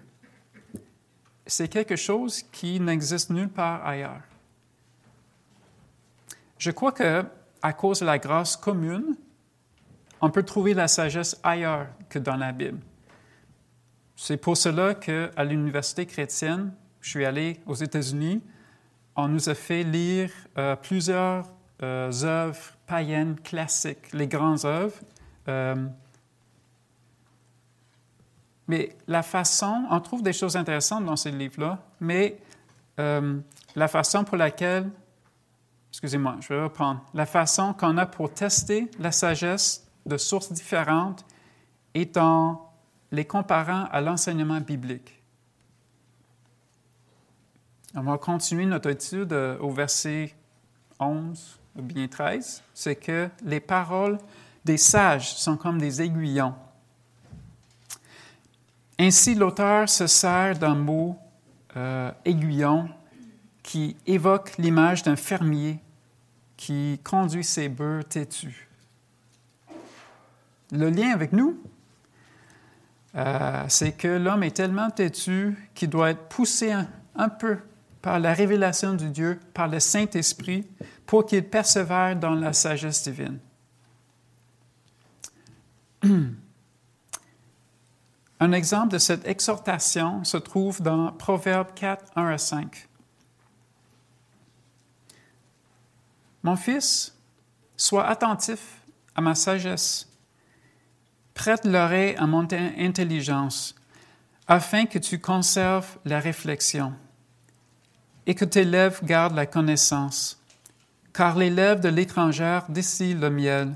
C'est 1.46 1.68
quelque 1.68 1.96
chose 1.96 2.42
qui 2.42 2.78
n'existe 2.78 3.30
nulle 3.30 3.48
part 3.48 3.86
ailleurs. 3.86 4.20
Je 6.58 6.70
crois 6.70 6.92
que, 6.92 7.24
à 7.62 7.72
cause 7.72 8.00
de 8.00 8.04
la 8.04 8.18
grâce 8.18 8.56
commune, 8.56 9.16
on 10.20 10.30
peut 10.30 10.42
trouver 10.42 10.74
la 10.74 10.88
sagesse 10.88 11.40
ailleurs 11.42 11.86
que 12.10 12.18
dans 12.18 12.36
la 12.36 12.52
Bible. 12.52 12.80
C'est 14.16 14.36
pour 14.36 14.56
cela 14.56 14.94
qu'à 14.94 15.44
l'université 15.44 16.04
chrétienne, 16.04 16.72
je 17.00 17.10
suis 17.10 17.24
allé 17.24 17.60
aux 17.66 17.76
États-Unis, 17.76 18.42
on 19.14 19.28
nous 19.28 19.48
a 19.48 19.54
fait 19.54 19.84
lire 19.84 20.30
euh, 20.58 20.74
plusieurs 20.74 21.46
euh, 21.82 22.10
œuvres 22.24 22.72
païennes 22.86 23.36
classiques, 23.36 24.12
les 24.12 24.26
grandes 24.26 24.64
œuvres. 24.64 24.98
Euh, 25.46 25.86
mais 28.68 28.94
la 29.06 29.22
façon, 29.22 29.86
on 29.90 29.98
trouve 30.00 30.22
des 30.22 30.34
choses 30.34 30.54
intéressantes 30.54 31.06
dans 31.06 31.16
ces 31.16 31.30
livres-là, 31.30 31.78
mais 32.00 32.38
euh, 33.00 33.40
la 33.74 33.88
façon 33.88 34.24
pour 34.24 34.36
laquelle, 34.36 34.90
excusez-moi, 35.90 36.36
je 36.40 36.52
vais 36.52 36.62
reprendre, 36.62 37.02
la 37.14 37.24
façon 37.24 37.72
qu'on 37.72 37.96
a 37.96 38.04
pour 38.04 38.32
tester 38.32 38.90
la 38.98 39.10
sagesse 39.10 39.86
de 40.04 40.18
sources 40.18 40.52
différentes 40.52 41.24
est 41.94 42.18
en 42.18 42.70
les 43.10 43.24
comparant 43.24 43.86
à 43.90 44.02
l'enseignement 44.02 44.60
biblique. 44.60 45.22
On 47.94 48.02
va 48.02 48.18
continuer 48.18 48.66
notre 48.66 48.90
étude 48.90 49.32
euh, 49.32 49.58
au 49.60 49.70
verset 49.70 50.34
11 51.00 51.58
ou 51.76 51.82
bien 51.82 52.06
13. 52.06 52.62
C'est 52.74 52.96
que 52.96 53.30
les 53.42 53.60
paroles 53.60 54.18
des 54.62 54.76
sages 54.76 55.34
sont 55.36 55.56
comme 55.56 55.78
des 55.78 56.02
aiguillons 56.02 56.54
ainsi, 58.98 59.34
l'auteur 59.34 59.88
se 59.88 60.06
sert 60.06 60.58
d'un 60.58 60.74
mot 60.74 61.16
euh, 61.76 62.10
aiguillon 62.24 62.88
qui 63.62 63.96
évoque 64.06 64.56
l'image 64.58 65.02
d'un 65.02 65.16
fermier 65.16 65.78
qui 66.56 67.00
conduit 67.04 67.44
ses 67.44 67.68
bœufs 67.68 68.02
têtus. 68.02 68.68
Le 70.72 70.90
lien 70.90 71.12
avec 71.12 71.32
nous, 71.32 71.62
euh, 73.14 73.64
c'est 73.68 73.92
que 73.92 74.08
l'homme 74.08 74.42
est 74.42 74.56
tellement 74.56 74.90
têtu 74.90 75.56
qu'il 75.74 75.90
doit 75.90 76.10
être 76.10 76.28
poussé 76.28 76.72
un, 76.72 77.28
peu 77.28 77.58
par 78.02 78.18
la 78.18 78.32
révélation 78.34 78.94
de 78.94 79.06
Dieu, 79.06 79.38
par 79.54 79.68
le 79.68 79.80
Saint-Esprit, 79.80 80.66
pour 81.06 81.26
qu'il 81.26 81.44
persévère 81.44 82.16
dans 82.16 82.34
la 82.34 82.52
sagesse 82.52 83.02
divine. 83.02 83.38
Un 88.40 88.52
exemple 88.52 88.92
de 88.92 88.98
cette 88.98 89.26
exhortation 89.26 90.22
se 90.22 90.36
trouve 90.36 90.80
dans 90.80 91.12
Proverbe 91.12 91.74
4, 91.74 92.12
1 92.14 92.26
à 92.26 92.38
5. 92.38 92.88
Mon 96.44 96.54
fils, 96.54 97.16
sois 97.76 98.06
attentif 98.06 98.80
à 99.16 99.20
ma 99.20 99.34
sagesse, 99.34 100.08
prête 101.34 101.64
l'oreille 101.64 102.14
à 102.16 102.26
mon 102.26 102.46
intelligence, 102.52 103.74
afin 104.46 104.86
que 104.86 104.98
tu 104.98 105.18
conserves 105.18 105.98
la 106.04 106.20
réflexion 106.20 106.94
et 108.26 108.34
que 108.34 108.44
tes 108.44 108.64
lèvres 108.64 109.04
gardent 109.04 109.34
la 109.34 109.46
connaissance. 109.46 110.40
Car 111.12 111.36
les 111.36 111.50
lèvres 111.50 111.80
de 111.80 111.88
l'étrangère 111.88 112.66
distillent 112.68 113.14
le 113.14 113.30
miel, 113.30 113.74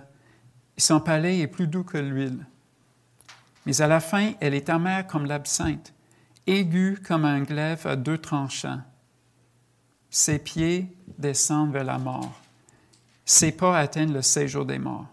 et 0.76 0.80
son 0.80 1.00
palais 1.00 1.40
est 1.40 1.46
plus 1.48 1.66
doux 1.66 1.84
que 1.84 1.98
l'huile. 1.98 2.46
Mais 3.66 3.80
à 3.80 3.86
la 3.86 4.00
fin, 4.00 4.32
elle 4.40 4.54
est 4.54 4.68
amère 4.68 5.06
comme 5.06 5.26
l'absinthe, 5.26 5.92
aiguë 6.46 7.00
comme 7.06 7.24
un 7.24 7.42
glaive 7.42 7.86
à 7.86 7.96
deux 7.96 8.18
tranchants. 8.18 8.80
Ses 10.10 10.38
pieds 10.38 10.94
descendent 11.18 11.72
vers 11.72 11.84
la 11.84 11.98
mort. 11.98 12.40
Ses 13.24 13.52
pas 13.52 13.78
atteignent 13.78 14.12
le 14.12 14.22
séjour 14.22 14.66
des 14.66 14.78
morts. 14.78 15.06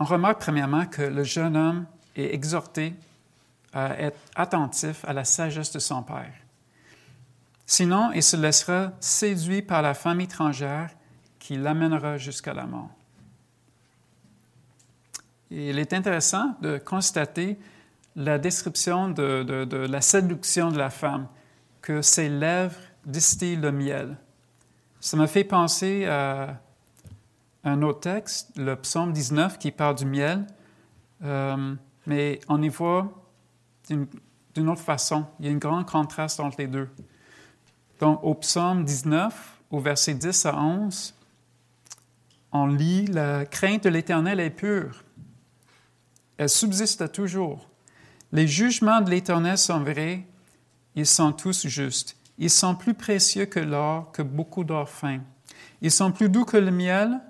On 0.00 0.04
remarque 0.04 0.40
premièrement 0.40 0.86
que 0.86 1.02
le 1.02 1.24
jeune 1.24 1.56
homme 1.56 1.86
est 2.14 2.34
exhorté 2.34 2.94
à 3.72 3.98
être 4.00 4.18
attentif 4.34 5.04
à 5.04 5.12
la 5.12 5.24
sagesse 5.24 5.72
de 5.72 5.78
son 5.78 6.02
père. 6.02 6.34
Sinon, 7.66 8.12
il 8.12 8.22
se 8.22 8.36
laissera 8.36 8.92
séduit 9.00 9.62
par 9.62 9.82
la 9.82 9.94
femme 9.94 10.20
étrangère 10.20 10.90
qui 11.38 11.56
l'amènera 11.56 12.16
jusqu'à 12.16 12.54
la 12.54 12.66
mort 12.66 12.97
il 15.50 15.78
est 15.78 15.92
intéressant 15.92 16.56
de 16.60 16.78
constater 16.78 17.58
la 18.16 18.38
description 18.38 19.08
de, 19.08 19.86
la 19.86 20.00
séduction 20.00 20.70
de 20.70 20.78
la 20.78 20.90
femme, 20.90 21.28
que 21.80 22.02
ses 22.02 22.28
lèvres 22.28 22.78
distillent 23.06 23.56
le 23.56 23.72
miel. 23.72 24.16
Ça 25.00 25.16
m'a 25.16 25.28
fait 25.28 25.44
penser 25.44 26.06
à 26.06 26.60
un 27.64 27.82
autre 27.82 28.00
texte, 28.00 28.50
le 28.56 28.74
psaume 28.76 29.12
19, 29.12 29.58
qui 29.58 29.70
parle 29.70 29.94
du 29.94 30.04
miel, 30.04 30.46
euh, 31.24 31.74
mais 32.06 32.40
on 32.48 32.60
y 32.60 32.68
voit 32.68 33.12
d'une 33.88 34.68
autre 34.68 34.82
façon. 34.82 35.24
Il 35.38 35.46
y 35.46 35.48
a 35.48 35.52
un 35.52 35.58
grand 35.58 35.84
contraste 35.84 36.40
entre 36.40 36.56
les 36.58 36.66
deux. 36.66 36.88
Donc, 38.00 38.20
au 38.22 38.34
psaume 38.34 38.84
19, 38.84 39.60
au 39.70 39.80
verset 39.80 40.14
10 40.14 40.46
à 40.46 40.56
11, 40.56 41.14
on 42.52 42.66
lit 42.66 43.06
La 43.06 43.46
crainte 43.46 43.84
de 43.84 43.90
l'Éternel 43.90 44.40
est 44.40 44.50
pure 44.50 45.04
elle 46.38 46.48
subsiste 46.48 47.12
toujours. 47.12 47.68
Les 48.32 48.46
jugements 48.46 49.00
de 49.00 49.10
l'Éternel 49.10 49.58
sont 49.58 49.80
vrais, 49.80 50.24
ils 50.94 51.06
sont 51.06 51.32
tous 51.32 51.66
justes. 51.66 52.16
Ils 52.38 52.50
sont 52.50 52.76
plus 52.76 52.94
précieux 52.94 53.46
que 53.46 53.58
l'or, 53.58 54.12
que 54.12 54.22
beaucoup 54.22 54.62
d'or 54.62 54.88
fin. 54.88 55.20
Ils 55.82 55.90
sont 55.90 56.12
plus 56.12 56.28
doux 56.28 56.44
que 56.44 56.56
le 56.56 56.70
miel, 56.70 57.20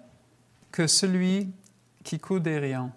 que 0.70 0.86
celui 0.86 1.50
qui 2.04 2.18
coule 2.18 2.42
des 2.42 2.58
rayons. 2.58 2.92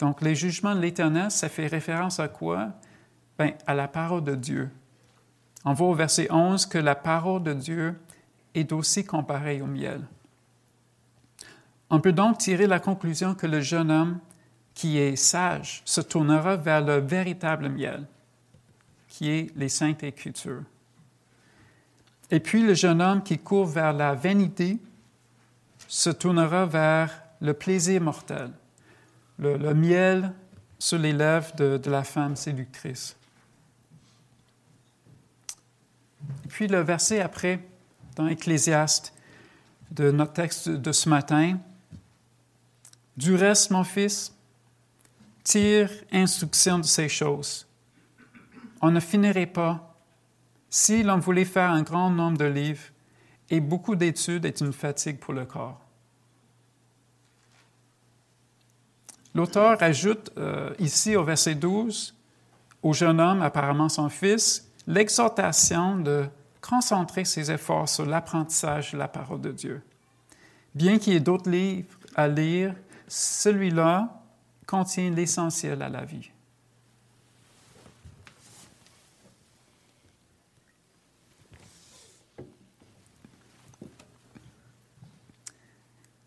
Donc, 0.00 0.22
les 0.22 0.34
jugements 0.34 0.74
de 0.74 0.80
l'Éternel, 0.80 1.30
ça 1.30 1.48
fait 1.48 1.66
référence 1.66 2.20
à 2.20 2.28
quoi? 2.28 2.72
Bien, 3.38 3.52
à 3.66 3.74
la 3.74 3.86
parole 3.86 4.24
de 4.24 4.34
Dieu. 4.34 4.70
On 5.64 5.72
voit 5.72 5.88
au 5.88 5.94
verset 5.94 6.28
11 6.30 6.66
que 6.66 6.78
la 6.78 6.94
parole 6.94 7.42
de 7.42 7.52
Dieu 7.52 8.00
est 8.54 8.72
aussi 8.72 9.04
comparée 9.04 9.60
au 9.60 9.66
miel. 9.66 10.02
On 11.90 12.00
peut 12.00 12.12
donc 12.12 12.38
tirer 12.38 12.66
la 12.66 12.80
conclusion 12.80 13.34
que 13.34 13.46
le 13.46 13.60
jeune 13.60 13.90
homme 13.90 14.18
qui 14.74 14.98
est 14.98 15.16
sage 15.16 15.82
se 15.84 16.00
tournera 16.00 16.56
vers 16.56 16.84
le 16.84 16.98
véritable 16.98 17.68
miel, 17.68 18.06
qui 19.08 19.30
est 19.30 19.56
les 19.56 19.68
saintes 19.68 20.02
écritures. 20.02 20.62
Et 22.30 22.40
puis 22.40 22.62
le 22.62 22.74
jeune 22.74 23.00
homme 23.00 23.22
qui 23.22 23.38
court 23.38 23.66
vers 23.66 23.92
la 23.92 24.14
vanité 24.14 24.78
se 25.88 26.10
tournera 26.10 26.66
vers 26.66 27.22
le 27.40 27.54
plaisir 27.54 28.02
mortel, 28.02 28.50
le, 29.38 29.72
miel 29.72 30.32
sur 30.78 30.98
les 30.98 31.12
lèvres 31.12 31.54
de, 31.56 31.78
de 31.78 31.90
la 31.90 32.04
femme 32.04 32.36
séductrice. 32.36 33.16
Et 36.44 36.48
puis 36.48 36.68
le 36.68 36.80
verset 36.80 37.20
après, 37.20 37.60
dans 38.16 38.26
Ecclésiaste, 38.26 39.14
de 39.90 40.10
notre 40.10 40.34
texte 40.34 40.68
de 40.68 40.92
ce 40.92 41.08
matin, 41.08 41.58
du 43.18 43.34
reste, 43.34 43.72
mon 43.72 43.82
fils, 43.82 44.32
tire 45.42 45.90
instruction 46.12 46.78
de 46.78 46.84
ces 46.84 47.08
choses. 47.08 47.66
On 48.80 48.92
ne 48.92 49.00
finirait 49.00 49.46
pas. 49.46 49.96
Si 50.70 51.02
l'on 51.02 51.18
voulait 51.18 51.44
faire 51.44 51.70
un 51.70 51.82
grand 51.82 52.10
nombre 52.10 52.38
de 52.38 52.44
livres, 52.44 52.84
et 53.50 53.58
beaucoup 53.58 53.96
d'études 53.96 54.44
est 54.44 54.60
une 54.60 54.72
fatigue 54.72 55.18
pour 55.18 55.34
le 55.34 55.46
corps. 55.46 55.80
L'auteur 59.34 59.82
ajoute 59.82 60.30
euh, 60.38 60.72
ici 60.78 61.16
au 61.16 61.24
verset 61.24 61.56
12 61.56 62.14
au 62.84 62.92
jeune 62.92 63.20
homme, 63.20 63.42
apparemment 63.42 63.88
son 63.88 64.08
fils, 64.08 64.70
l'exhortation 64.86 65.96
de 65.96 66.26
concentrer 66.60 67.24
ses 67.24 67.50
efforts 67.50 67.88
sur 67.88 68.06
l'apprentissage 68.06 68.92
de 68.92 68.98
la 68.98 69.08
parole 69.08 69.40
de 69.40 69.50
Dieu. 69.50 69.82
Bien 70.76 70.98
qu'il 70.98 71.14
y 71.14 71.16
ait 71.16 71.20
d'autres 71.20 71.50
livres 71.50 71.98
à 72.14 72.28
lire, 72.28 72.74
celui-là 73.08 74.22
contient 74.66 75.10
l'essentiel 75.10 75.82
à 75.82 75.88
la 75.88 76.04
vie. 76.04 76.30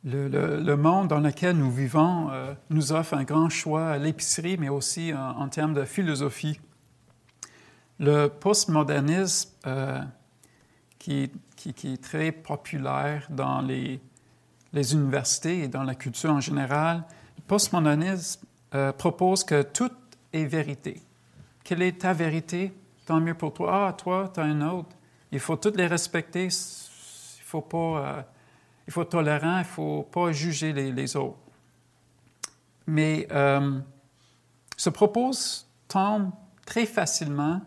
Le, 0.03 0.75
monde 0.75 1.09
dans 1.09 1.19
lequel 1.19 1.55
nous 1.57 1.69
vivons 1.69 2.31
euh, 2.31 2.55
nous 2.71 2.91
offre 2.91 3.13
un 3.13 3.23
grand 3.23 3.49
choix 3.49 3.89
à 3.89 3.97
l'épicerie, 3.99 4.57
mais 4.57 4.69
aussi 4.69 5.13
en, 5.13 5.47
termes 5.47 5.75
de 5.75 5.85
philosophie. 5.85 6.59
Le 7.99 8.27
postmodernisme, 8.27 9.51
euh, 9.67 10.01
qui, 10.97 11.29
est 11.65 12.01
très 12.01 12.31
populaire 12.31 13.27
dans 13.29 13.61
les, 13.61 13.99
les 14.73 14.93
universités 14.93 15.63
et 15.63 15.67
dans 15.67 15.83
la 15.83 15.95
culture 15.95 16.31
en 16.31 16.39
général, 16.39 17.03
le 17.37 17.43
postmodernisme 17.43 18.41
euh, 18.73 18.91
propose 18.91 19.43
que 19.43 19.63
tout 19.63 19.91
est 20.31 20.45
vérité. 20.45 21.01
Quelle 21.63 21.81
est 21.81 22.01
ta 22.01 22.13
vérité? 22.13 22.73
Tant 23.05 23.19
mieux 23.19 23.33
pour 23.33 23.53
toi. 23.53 23.87
Ah, 23.87 23.93
toi, 23.93 24.31
tu 24.33 24.39
as 24.39 24.45
une 24.45 24.63
autre. 24.63 24.95
Il 25.31 25.39
faut 25.39 25.55
toutes 25.55 25.77
les 25.77 25.87
respecter. 25.87 26.45
Il 26.45 27.43
faut 27.43 27.61
pas... 27.61 27.77
Euh, 27.77 28.21
il 28.87 28.93
faut 28.93 29.03
être 29.03 29.09
tolérant. 29.09 29.59
Il 29.59 29.65
faut 29.65 30.03
pas 30.03 30.31
juger 30.31 30.73
les, 30.73 31.15
autres. 31.15 31.37
Mais 32.87 33.27
euh, 33.31 33.79
ce 34.77 34.89
propose 34.89 35.67
tombe 35.87 36.31
très 36.65 36.85
facilement 36.85 37.61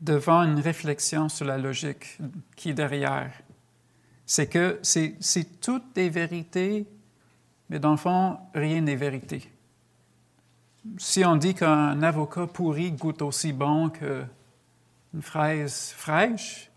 devant 0.00 0.42
une 0.42 0.60
réflexion 0.60 1.28
sur 1.28 1.46
la 1.46 1.58
logique 1.58 2.18
qui 2.56 2.70
est 2.70 2.74
derrière 2.74 3.30
c'est 4.26 4.46
que 4.46 4.78
c'est 4.82 5.60
toutes 5.60 5.94
des 5.94 6.08
vérités, 6.08 6.86
mais 7.68 7.78
dans 7.78 7.92
le 7.92 7.96
fond, 7.96 8.38
rien 8.54 8.80
n'est 8.80 8.96
vérité. 8.96 9.50
Si 10.98 11.24
on 11.24 11.36
dit 11.36 11.54
qu'un 11.54 12.02
avocat 12.02 12.46
pourri 12.46 12.92
goûte 12.92 13.22
aussi 13.22 13.52
bon 13.52 13.88
qu'une 13.88 15.22
fraise 15.22 15.94
fraîche, 15.96 16.70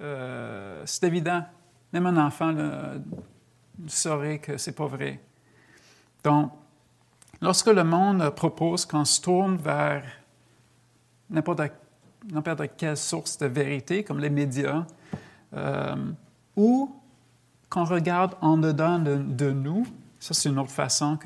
euh, 0.00 0.82
c'est 0.86 1.04
évident. 1.04 1.44
Même 1.92 2.06
un 2.06 2.26
enfant 2.26 2.54
saurait 3.86 4.38
que 4.38 4.56
c'est 4.58 4.72
pas 4.72 4.86
vrai. 4.86 5.20
Donc, 6.22 6.52
lorsque 7.40 7.68
le 7.68 7.84
monde 7.84 8.30
propose 8.30 8.84
qu'on 8.84 9.04
se 9.04 9.20
tourne 9.20 9.56
vers 9.56 10.04
n'importe 11.30 11.62
quelle 12.76 12.96
source 12.96 13.38
de 13.38 13.46
vérité, 13.46 14.04
comme 14.04 14.20
les 14.20 14.30
médias, 14.30 14.84
euh, 15.54 15.96
ou 16.58 16.92
qu'on 17.70 17.84
regarde 17.84 18.34
en 18.40 18.58
dedans 18.58 18.98
de, 18.98 19.50
nous, 19.50 19.86
ça 20.18 20.34
c'est 20.34 20.48
une 20.48 20.58
autre 20.58 20.72
façon 20.72 21.16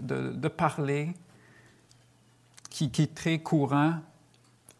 de, 0.00 0.48
parler 0.48 1.14
qui, 2.70 2.90
est 2.98 3.14
très 3.14 3.40
courant. 3.40 3.96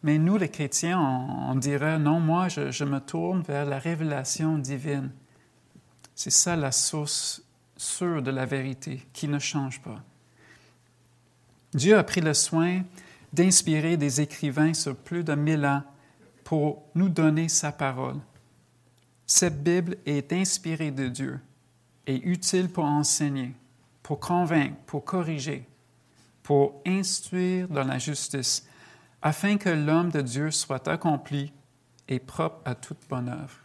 Mais 0.01 0.17
nous, 0.17 0.37
les 0.37 0.49
chrétiens, 0.49 0.99
on, 0.99 1.55
dirait, 1.55 1.99
non, 1.99 2.19
moi, 2.19 2.47
je, 2.49 2.83
me 2.83 2.99
tourne 2.99 3.41
vers 3.43 3.65
la 3.65 3.77
révélation 3.77 4.57
divine. 4.57 5.11
C'est 6.15 6.31
ça 6.31 6.55
la 6.55 6.71
source 6.71 7.43
sûre 7.77 8.23
de 8.23 8.31
la 8.31 8.45
vérité 8.45 9.05
qui 9.13 9.27
ne 9.27 9.39
change 9.39 9.81
pas. 9.81 10.01
Dieu 11.75 11.97
a 11.97 12.03
pris 12.03 12.21
le 12.21 12.33
soin 12.33 12.81
d'inspirer 13.31 13.97
des 13.97 14.19
écrivains 14.19 14.73
sur 14.73 14.95
plus 14.95 15.23
de 15.23 15.35
mille 15.35 15.65
ans 15.65 15.83
pour 16.43 16.83
nous 16.95 17.09
donner 17.09 17.49
sa 17.49 17.71
parole. 17.71 18.19
Cette 19.35 19.63
Bible 19.63 19.97
est 20.05 20.31
inspirée 20.31 20.91
de 20.91 21.07
Dieu 21.07 21.39
et 22.05 22.17
utile 22.17 22.69
pour 22.69 22.85
enseigner, 22.85 23.55
pour 24.03 24.19
convaincre, 24.19 24.75
pour 24.85 25.03
corriger, 25.03 25.67
pour 26.43 26.79
instruire 26.85 27.67
dans 27.67 27.83
la 27.83 27.97
justice, 27.97 28.67
afin 29.23 29.57
que 29.57 29.69
l'homme 29.69 30.11
de 30.11 30.21
Dieu 30.21 30.51
soit 30.51 30.87
accompli 30.87 31.51
et 32.07 32.19
propre 32.19 32.61
à 32.63 32.75
toute 32.75 33.09
bonne 33.09 33.27
œuvre. 33.27 33.57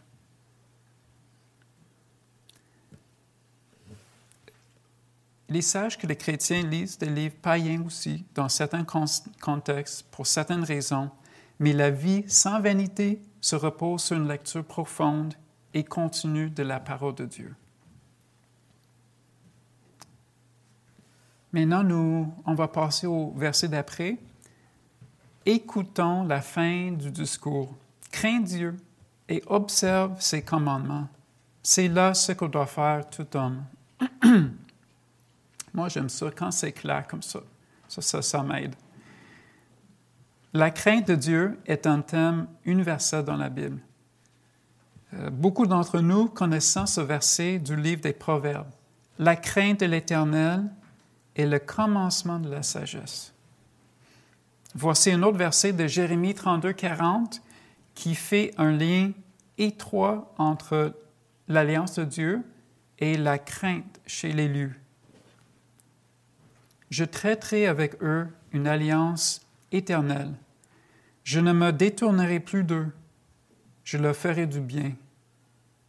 Il 5.49 5.55
est 5.55 5.97
que 5.99 6.07
les 6.07 6.17
chrétiens 6.17 6.63
lisent 6.63 6.97
des 6.97 7.11
livres 7.11 7.37
païens 7.43 7.83
aussi, 7.85 8.25
dans 8.33 8.49
certains 8.49 8.87
contextes, 9.39 10.07
pour 10.09 10.25
certaines 10.25 10.63
raisons, 10.63 11.11
mais 11.59 11.73
la 11.73 11.91
vie 11.91 12.23
sans 12.27 12.59
vanité 12.59 13.21
se 13.39 13.55
repose 13.55 14.01
sur 14.01 14.17
une 14.17 14.27
lecture 14.27 14.65
profonde 14.65 15.35
et 15.73 15.83
continue 15.83 16.49
de 16.49 16.63
la 16.63 16.79
parole 16.79 17.15
de 17.15 17.25
Dieu. 17.25 17.55
Maintenant, 21.51 21.83
nous, 21.83 22.33
on 22.45 22.53
va 22.53 22.67
passer 22.67 23.07
au 23.07 23.31
verset 23.31 23.67
d'après. 23.67 24.17
Écoutons 25.45 26.23
la 26.23 26.41
fin 26.41 26.91
du 26.91 27.09
discours. 27.09 27.75
Crains 28.11 28.41
Dieu 28.41 28.77
et 29.27 29.41
observe 29.47 30.19
ses 30.21 30.43
commandements. 30.43 31.07
C'est 31.63 31.87
là 31.87 32.13
ce 32.13 32.31
que 32.33 32.45
doit 32.45 32.65
faire 32.65 33.09
tout 33.09 33.27
homme. 33.35 33.63
Moi, 35.73 35.89
j'aime 35.89 36.09
ça 36.09 36.29
quand 36.35 36.51
c'est 36.51 36.71
clair 36.71 37.07
comme 37.07 37.21
ça. 37.21 37.39
Ça, 37.87 38.01
ça, 38.01 38.21
ça 38.21 38.43
m'aide. 38.43 38.75
La 40.53 40.71
crainte 40.71 41.07
de 41.07 41.15
Dieu 41.15 41.59
est 41.65 41.85
un 41.85 42.01
thème 42.01 42.47
universel 42.65 43.23
dans 43.23 43.37
la 43.37 43.49
Bible. 43.49 43.79
Euh, 45.13 45.29
beaucoup 45.29 45.65
d'entre 45.65 45.99
nous 45.99 46.27
connaissons 46.27 46.85
ce 46.85 47.01
verset 47.01 47.59
du 47.59 47.75
livre 47.75 48.01
des 48.01 48.13
Proverbes. 48.13 48.69
La 49.17 49.35
crainte 49.35 49.79
de 49.81 49.85
l'Éternel 49.85 50.65
est 51.35 51.45
le 51.45 51.59
commencement 51.59 52.39
de 52.39 52.49
la 52.49 52.63
sagesse. 52.63 53.33
Voici 54.75 55.11
un 55.11 55.23
autre 55.23 55.37
verset 55.37 55.73
de 55.73 55.87
Jérémie 55.87 56.35
32, 56.35 56.73
40 56.73 57.41
qui 57.95 58.15
fait 58.15 58.53
un 58.57 58.71
lien 58.71 59.11
étroit 59.57 60.33
entre 60.37 60.95
l'alliance 61.47 61.95
de 61.95 62.05
Dieu 62.05 62.43
et 62.99 63.17
la 63.17 63.39
crainte 63.39 63.99
chez 64.05 64.31
l'élu. 64.31 64.79
Je 66.89 67.03
traiterai 67.03 67.67
avec 67.67 68.01
eux 68.01 68.27
une 68.51 68.67
alliance 68.67 69.41
éternelle. 69.71 70.33
Je 71.23 71.39
ne 71.39 71.51
me 71.51 71.71
détournerai 71.71 72.39
plus 72.39 72.63
d'eux. 72.63 72.87
Je 73.89 73.97
leur 73.97 74.15
ferai 74.15 74.45
du 74.45 74.59
bien. 74.61 74.93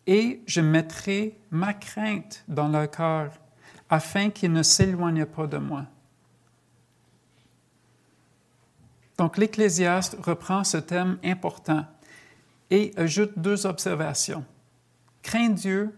Et 0.06 0.40
je 0.46 0.62
mettrai 0.62 1.38
ma 1.50 1.74
crainte 1.74 2.42
dans 2.48 2.68
leur 2.68 2.90
cœur, 2.90 3.30
afin 3.90 4.30
qu'ils 4.30 4.54
ne 4.54 4.62
s'éloignent 4.62 5.26
pas 5.26 5.46
de 5.46 5.58
moi. 5.58 5.84
Donc 9.18 9.36
l'Ecclésiaste 9.36 10.16
reprend 10.24 10.64
ce 10.64 10.78
thème 10.78 11.18
important 11.22 11.84
et 12.70 12.90
ajoute 12.96 13.32
deux 13.36 13.66
observations. 13.66 14.46
Crains 15.20 15.50
Dieu, 15.50 15.94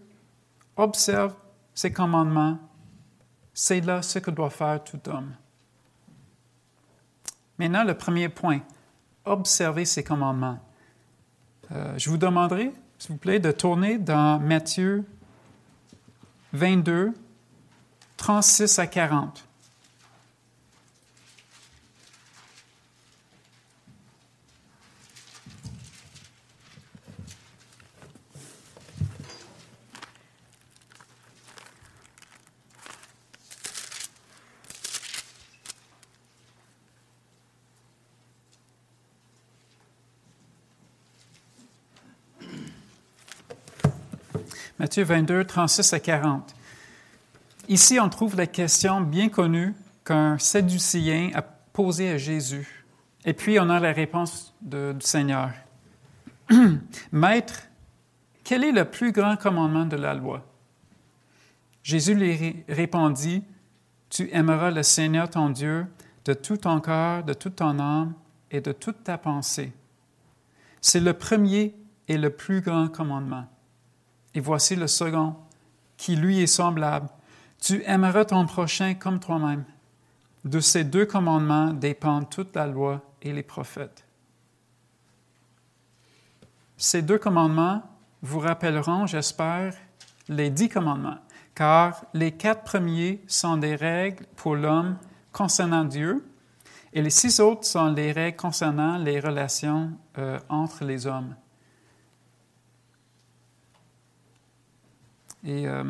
observe 0.75 1.33
ses 1.73 1.93
commandements, 1.93 2.59
c'est 3.53 3.79
là 3.79 4.01
ce 4.01 4.19
que 4.19 4.29
doit 4.29 4.49
faire 4.49 4.83
tout 4.83 4.99
homme. 5.07 5.33
Maintenant, 7.57 7.85
le 7.85 7.97
premier 7.97 8.27
point, 8.27 8.59
observer 9.23 9.85
ses 9.85 10.03
commandements. 10.03 10.59
Euh, 11.71 11.93
je 11.97 12.09
vous 12.09 12.17
demanderai, 12.17 12.71
s'il 12.99 13.11
vous 13.11 13.17
plaît, 13.17 13.39
de 13.39 13.51
tourner 13.51 13.97
dans 13.97 14.39
Matthieu 14.39 15.03
22, 16.53 17.13
36 18.17 18.79
à 18.79 18.87
40. 18.87 19.47
Matthieu 44.83 45.05
22, 45.05 45.45
36 45.45 45.93
à 45.93 45.99
40. 46.01 46.53
Ici, 47.69 48.01
on 48.01 48.09
trouve 48.09 48.35
la 48.35 48.47
question 48.47 48.99
bien 48.99 49.29
connue 49.29 49.73
qu'un 50.03 50.37
Sadducéen 50.37 51.31
a 51.33 51.41
posée 51.41 52.09
à 52.09 52.17
Jésus. 52.17 52.83
Et 53.23 53.31
puis, 53.31 53.57
on 53.61 53.69
a 53.69 53.79
la 53.79 53.93
réponse 53.93 54.53
du 54.59 54.91
Seigneur. 54.99 55.51
Maître, 57.13 57.69
quel 58.43 58.65
est 58.65 58.73
le 58.73 58.83
plus 58.83 59.13
grand 59.13 59.37
commandement 59.37 59.85
de 59.85 59.95
la 59.95 60.13
loi? 60.13 60.45
Jésus 61.81 62.13
lui 62.13 62.65
répondit, 62.67 63.41
Tu 64.09 64.29
aimeras 64.33 64.69
le 64.69 64.83
Seigneur 64.83 65.29
ton 65.29 65.49
Dieu 65.49 65.87
de 66.25 66.33
tout 66.33 66.57
ton 66.57 66.81
cœur, 66.81 67.23
de 67.23 67.33
toute 67.33 67.55
ton 67.55 67.79
âme 67.79 68.15
et 68.51 68.59
de 68.59 68.73
toute 68.73 69.01
ta 69.05 69.17
pensée. 69.17 69.71
C'est 70.81 70.99
le 70.99 71.13
premier 71.13 71.73
et 72.09 72.17
le 72.17 72.31
plus 72.31 72.59
grand 72.59 72.89
commandement. 72.89 73.47
Et 74.35 74.39
voici 74.39 74.75
le 74.75 74.87
second, 74.87 75.35
qui 75.97 76.15
lui 76.15 76.41
est 76.41 76.47
semblable. 76.47 77.07
Tu 77.61 77.83
aimeras 77.85 78.25
ton 78.25 78.45
prochain 78.45 78.93
comme 78.93 79.19
toi-même. 79.19 79.63
De 80.43 80.59
ces 80.59 80.83
deux 80.83 81.05
commandements 81.05 81.71
dépendent 81.71 82.29
toute 82.29 82.55
la 82.55 82.67
loi 82.67 83.01
et 83.21 83.31
les 83.31 83.43
prophètes. 83.43 84.05
Ces 86.75 87.01
deux 87.01 87.17
commandements 87.17 87.83
vous 88.21 88.39
rappelleront, 88.39 89.05
j'espère, 89.07 89.73
les 90.27 90.49
dix 90.49 90.69
commandements, 90.69 91.19
car 91.55 92.03
les 92.13 92.31
quatre 92.31 92.63
premiers 92.63 93.21
sont 93.27 93.57
des 93.57 93.75
règles 93.75 94.25
pour 94.35 94.55
l'homme 94.55 94.97
concernant 95.31 95.85
Dieu, 95.85 96.25
et 96.91 97.01
les 97.01 97.09
six 97.09 97.39
autres 97.39 97.65
sont 97.65 97.91
les 97.93 98.11
règles 98.11 98.37
concernant 98.37 98.97
les 98.97 99.19
relations 99.19 99.91
euh, 100.17 100.39
entre 100.49 100.83
les 100.83 101.07
hommes. 101.07 101.35
Et 105.45 105.67
euh, 105.67 105.83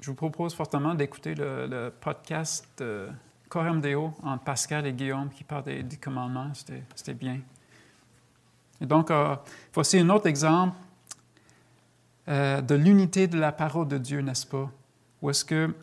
je 0.00 0.10
vous 0.10 0.14
propose 0.14 0.54
fortement 0.54 0.94
d'écouter 0.94 1.34
le, 1.34 1.92
podcast 2.00 2.66
de 2.78 3.08
Coram 3.48 3.80
Deo 3.80 4.12
entre 4.22 4.44
Pascal 4.44 4.86
et 4.86 4.92
Guillaume 4.92 5.28
qui 5.30 5.42
parle 5.42 5.64
des, 5.64 5.96
commandements. 6.00 6.52
C'était 6.94 7.14
bien. 7.14 7.40
Et 8.80 8.86
donc, 8.86 9.10
euh, 9.10 9.34
voici 9.72 9.98
un 9.98 10.08
autre 10.10 10.26
exemple 10.26 10.76
euh, 12.28 12.60
de 12.60 12.74
l'unité 12.76 13.26
de 13.26 13.38
la 13.38 13.50
parole 13.50 13.88
de 13.88 13.98
Dieu, 13.98 14.20
n'est-ce 14.20 14.46
pas? 14.46 14.70
Où 15.20 15.30
est-ce 15.30 15.44
que 15.44 15.74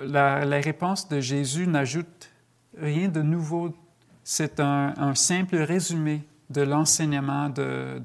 la, 0.00 0.60
réponse 0.60 1.08
de 1.08 1.20
Jésus 1.20 1.66
n'ajoute 1.66 2.30
rien 2.78 3.08
de 3.08 3.22
nouveau. 3.22 3.74
C'est 4.22 4.60
un, 4.60 5.14
simple 5.16 5.56
résumé 5.56 6.22
de 6.48 6.62
l'enseignement 6.62 7.48
de 7.48 8.00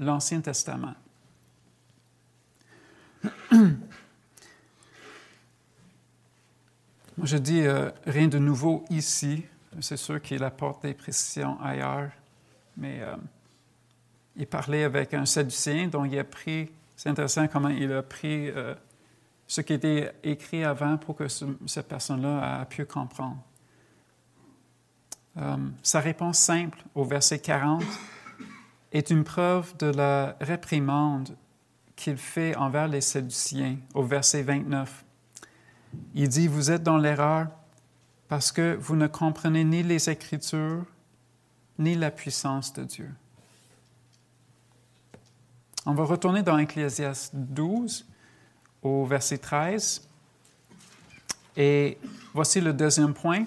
l'Ancien 0.00 0.40
Testament. 0.40 0.94
Moi, 3.50 3.66
je 7.26 7.36
dis 7.36 7.66
euh, 7.66 7.90
rien 8.06 8.28
de 8.28 8.38
nouveau 8.38 8.84
ici. 8.90 9.44
C'est 9.80 9.96
sûr 9.96 10.22
qu'il 10.22 10.42
apporte 10.42 10.82
des 10.82 10.94
précisions 10.94 11.60
ailleurs. 11.60 12.10
Mais 12.76 13.00
euh, 13.02 13.14
il 14.36 14.46
parlait 14.46 14.84
avec 14.84 15.14
un 15.14 15.26
Sadducéen, 15.26 15.88
dont 15.88 16.04
il 16.04 16.18
a 16.18 16.24
pris, 16.24 16.70
c'est 16.96 17.10
intéressant 17.10 17.46
comment 17.48 17.68
il 17.68 17.92
a 17.92 18.02
pris 18.02 18.48
euh, 18.48 18.74
ce 19.46 19.60
qui 19.60 19.74
était 19.74 20.12
écrit 20.22 20.64
avant 20.64 20.96
pour 20.96 21.16
que 21.16 21.28
cette 21.28 21.88
personne-là 21.88 22.60
a 22.60 22.64
pu 22.64 22.86
comprendre. 22.86 23.36
sa 25.82 26.00
réponse 26.00 26.38
simple 26.38 26.78
au 26.94 27.04
verset 27.04 27.40
40 27.40 27.82
est 28.92 29.10
une 29.10 29.24
preuve 29.24 29.76
de 29.76 29.86
la 29.86 30.36
réprimande 30.40 31.36
qu'il 32.00 32.16
fait 32.16 32.56
envers 32.56 32.88
les 32.88 33.02
Sadduciens 33.02 33.76
au 33.94 34.02
verset 34.02 34.42
29. 34.42 35.04
Il 36.14 36.28
dit, 36.28 36.48
vous 36.48 36.70
êtes 36.70 36.82
dans 36.82 36.96
l'erreur 36.96 37.48
parce 38.28 38.50
que 38.50 38.74
vous 38.80 38.96
ne 38.96 39.06
comprenez 39.06 39.64
ni 39.64 39.82
les 39.82 40.08
Écritures 40.08 40.84
ni 41.78 41.94
la 41.94 42.10
puissance 42.10 42.72
de 42.72 42.84
Dieu. 42.84 43.10
On 45.84 45.92
va 45.92 46.04
retourner 46.04 46.42
dans 46.42 46.58
Ecclésiaste 46.58 47.34
12 47.34 48.06
au 48.82 49.04
verset 49.04 49.38
13. 49.38 50.08
Et 51.56 51.98
voici 52.32 52.60
le 52.60 52.72
deuxième 52.72 53.12
point. 53.12 53.44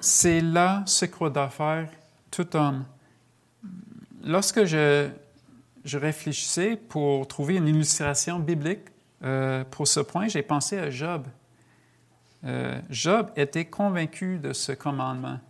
C'est 0.00 0.40
là 0.40 0.82
ce 0.86 1.04
croit 1.04 1.30
d'affaires 1.30 1.90
tout 2.30 2.56
homme. 2.56 2.84
Lorsque 4.24 4.64
je, 4.64 5.08
je, 5.84 5.98
réfléchissais 5.98 6.76
pour 6.76 7.26
trouver 7.28 7.56
une 7.56 7.68
illustration 7.68 8.38
biblique 8.38 8.80
euh, 9.24 9.64
pour 9.70 9.88
ce 9.88 10.00
point, 10.00 10.28
j'ai 10.28 10.42
pensé 10.42 10.78
à 10.78 10.90
Job. 10.90 11.26
Euh, 12.44 12.80
Job 12.90 13.30
était 13.36 13.64
convaincu 13.64 14.38
de 14.38 14.52
ce 14.52 14.72
commandement. 14.72 15.40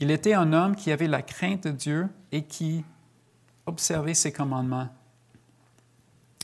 Il 0.00 0.10
était 0.10 0.34
un 0.34 0.52
homme 0.52 0.74
qui 0.74 0.90
avait 0.90 1.06
la 1.06 1.22
crainte 1.22 1.64
de 1.64 1.70
Dieu 1.70 2.08
et 2.32 2.42
qui 2.42 2.84
observait 3.66 4.14
ses 4.14 4.32
commandements. 4.32 4.88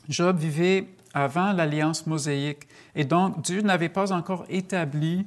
Job 0.08 0.38
vivait 0.38 0.88
avant 1.14 1.52
l'alliance 1.52 2.06
mosaïque 2.06 2.68
et 2.94 3.04
donc 3.04 3.42
Dieu 3.42 3.62
n'avait 3.62 3.88
pas 3.88 4.12
encore 4.12 4.44
établi 4.48 5.26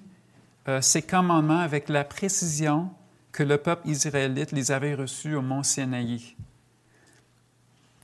euh, 0.68 0.82
ses 0.82 1.02
commandements 1.02 1.60
avec 1.60 1.90
la 1.90 2.04
précision 2.04 2.90
que 3.32 3.44
le 3.44 3.58
peuple 3.58 3.90
israélite 3.90 4.52
les 4.52 4.72
avait 4.72 4.94
reçus 4.94 5.36
au 5.36 5.42
mont 5.42 5.64
Sinaï. 5.64 6.36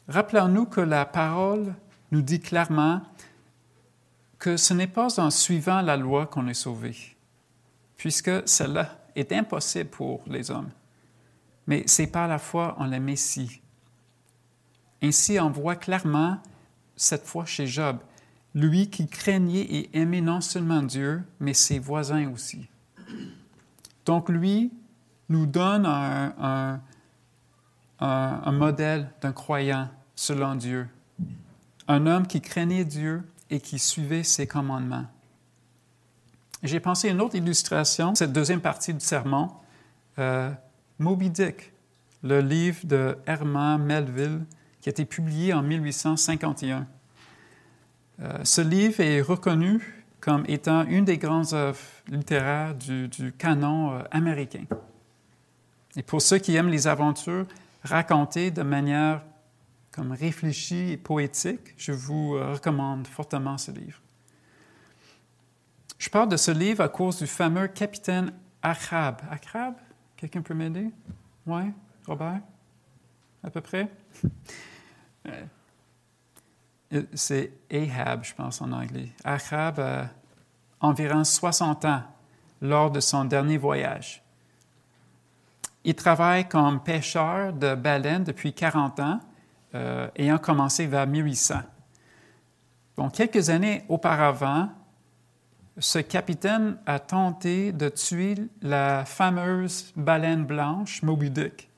Rappelons-nous 0.09 0.65
que 0.65 0.81
la 0.81 1.05
parole 1.05 1.75
nous 2.11 2.23
dit 2.23 2.39
clairement 2.39 3.03
que 4.39 4.57
ce 4.57 4.73
n'est 4.73 4.87
pas 4.87 5.19
en 5.19 5.29
suivant 5.29 5.81
la 5.81 5.97
loi 5.97 6.25
qu'on 6.25 6.47
est 6.47 6.55
sauvé, 6.55 7.15
puisque 7.95 8.47
cela 8.47 8.97
est 9.15 9.31
impossible 9.31 9.91
pour 9.91 10.23
les 10.25 10.49
hommes, 10.49 10.71
mais 11.67 11.83
c'est 11.85 12.07
par 12.07 12.27
la 12.27 12.39
foi 12.39 12.73
en 12.79 12.87
le 12.87 12.99
Messie. 12.99 13.61
Ainsi, 15.03 15.39
on 15.39 15.51
voit 15.51 15.75
clairement 15.75 16.39
cette 16.95 17.27
foi 17.27 17.45
chez 17.45 17.67
Job, 17.67 17.99
lui 18.55 18.89
qui 18.89 19.07
craignait 19.07 19.61
et 19.61 19.95
aimait 19.95 20.21
non 20.21 20.41
seulement 20.41 20.81
Dieu, 20.81 21.21
mais 21.39 21.53
ses 21.53 21.77
voisins 21.77 22.31
aussi. 22.31 22.67
Donc 24.07 24.27
lui 24.27 24.73
nous 25.29 25.45
donne 25.45 25.85
un, 25.85 26.81
un 27.99 28.51
modèle 28.51 29.11
d'un 29.21 29.33
croyant 29.33 29.87
selon 30.19 30.55
Dieu, 30.55 30.85
un 31.87 32.05
homme 32.05 32.27
qui 32.27 32.41
craignait 32.41 32.83
Dieu 32.83 33.23
et 33.49 33.61
qui 33.61 33.79
suivait 33.79 34.23
ses 34.23 34.47
commandements. 34.47 35.05
J'ai 36.61 36.81
pensé 36.81 37.07
à 37.07 37.11
une 37.11 37.21
autre 37.21 37.35
illustration, 37.35 38.13
cette 38.15 38.33
deuxième 38.33 38.59
partie 38.59 38.93
du 38.93 38.99
sermon, 38.99 39.49
euh, 40.19 40.51
Moby 40.99 41.29
Dick, 41.29 41.71
le 42.21 42.41
livre 42.41 42.85
de 42.85 43.17
Herman 43.25 43.81
Melville, 43.81 44.41
qui 44.81 44.89
a 44.89 44.91
été 44.91 45.05
publié 45.05 45.53
en 45.53 45.63
1851. 45.63 46.85
Euh, 48.21 48.39
ce 48.43 48.59
livre 48.59 48.99
est 48.99 49.21
reconnu 49.21 50.03
comme 50.19 50.43
étant 50.49 50.83
une 50.83 51.05
des 51.05 51.17
grandes 51.17 51.53
œuvres 51.53 51.79
littéraires 52.09 52.75
du, 52.75 53.31
canon 53.37 53.93
euh, 53.93 54.01
américain. 54.11 54.65
Et 55.95 56.03
pour 56.03 56.21
ceux 56.21 56.39
qui 56.39 56.57
aiment 56.57 56.67
les 56.67 56.87
aventures 56.87 57.45
racontées 57.85 58.51
de 58.51 58.63
manière 58.63 59.21
comme 59.99 60.13
réfléchi 60.13 60.91
et 60.91 60.97
poétique, 60.97 61.73
je 61.75 61.91
vous 61.91 62.35
euh, 62.35 62.53
recommande 62.53 63.05
fortement 63.05 63.57
ce 63.57 63.71
livre. 63.71 63.99
Je 65.97 66.09
parle 66.09 66.29
de 66.29 66.37
ce 66.37 66.51
livre 66.51 66.81
à 66.81 66.87
cause 66.87 67.17
du 67.17 67.27
fameux 67.27 67.67
capitaine 67.67 68.31
Achab. 68.61 69.21
Achab? 69.29 69.75
Quelqu'un 70.15 70.41
peut 70.41 70.53
m'aider? 70.53 70.89
Oui? 71.45 71.63
Robert? 72.07 72.39
À 73.43 73.49
peu 73.49 73.61
près? 73.61 73.91
Euh, 76.91 77.03
c'est 77.13 77.51
Ahab, 77.71 78.23
je 78.23 78.33
pense, 78.33 78.61
en 78.61 78.71
anglais. 78.71 79.09
Achab 79.23 79.79
a 79.79 80.09
environ 80.79 81.23
60 81.23 81.85
ans 81.85 82.01
lors 82.61 82.89
de 82.89 82.99
son 82.99 83.25
dernier 83.25 83.57
voyage. 83.57 84.23
Il 85.83 85.93
travaille 85.93 86.47
comme 86.47 86.81
pêcheur 86.81 87.53
de 87.53 87.75
baleines 87.75 88.23
depuis 88.23 88.53
40 88.53 88.99
ans 89.01 89.19
euh, 89.75 90.07
ayant 90.15 90.37
commencé 90.37 90.87
vers 90.87 91.07
1800. 91.07 91.55
Donc, 92.97 93.13
quelques 93.13 93.49
années 93.49 93.83
auparavant, 93.87 94.69
ce 95.77 95.99
capitaine 95.99 96.77
a 96.85 96.99
tenté 96.99 97.71
de 97.71 97.87
tuer 97.89 98.35
la 98.61 99.05
fameuse 99.05 99.93
baleine 99.95 100.43
blanche 100.43 101.01
Moby 101.03 101.29
Dick. 101.29 101.69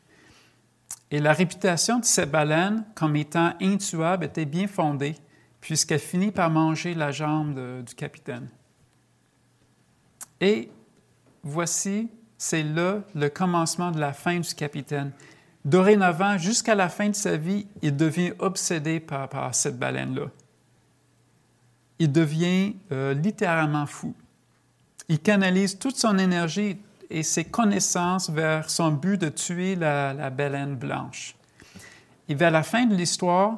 Et 1.12 1.20
la 1.20 1.34
réputation 1.34 2.00
de 2.00 2.06
cette 2.06 2.32
baleine 2.32 2.86
comme 2.96 3.16
étant 3.16 3.54
intuable 3.62 4.26
était 4.26 4.46
bien 4.46 4.68
fondée, 4.68 5.16
puisqu'elle 5.60 6.00
finit 6.00 6.32
par 6.32 6.50
manger 6.50 6.94
la 6.94 7.12
jambe 7.12 7.84
du 7.84 7.94
capitaine. 7.94 8.48
Et 10.40 10.72
voici, 11.44 12.10
c'est 12.38 12.64
là 12.64 13.02
le 13.14 13.30
commencement 13.30 13.92
de 13.92 14.00
la 14.00 14.14
fin 14.14 14.40
du 14.40 14.56
capitaine. 14.56 15.12
Dorénavant, 15.64 16.38
jusqu'à 16.38 16.74
la 16.74 16.90
fin 16.90 17.10
de 17.10 17.16
sa 17.16 17.38
vie, 17.38 17.68
il 17.82 17.96
devient 17.96 18.34
obsédé 18.40 19.00
par, 19.00 19.54
cette 19.54 19.78
baleine-là. 19.78 20.28
Il 22.00 22.12
devient 22.12 22.76
euh, 22.92 23.14
littéralement 23.14 23.86
fou. 23.86 24.16
Il 25.08 25.20
canalise 25.20 25.78
toute 25.78 25.98
son 25.98 26.18
énergie 26.18 26.78
et 27.12 27.22
ses 27.22 27.44
connaissances 27.44 28.30
vers 28.30 28.70
son 28.70 28.92
but 28.92 29.22
de 29.22 29.30
tuer 29.30 29.76
la, 29.76 30.30
baleine 30.32 30.76
blanche. 30.76 31.36
Et 32.28 32.34
vers 32.34 32.50
la 32.50 32.64
fin 32.64 32.86
de 32.86 32.96
l'histoire, 32.96 33.58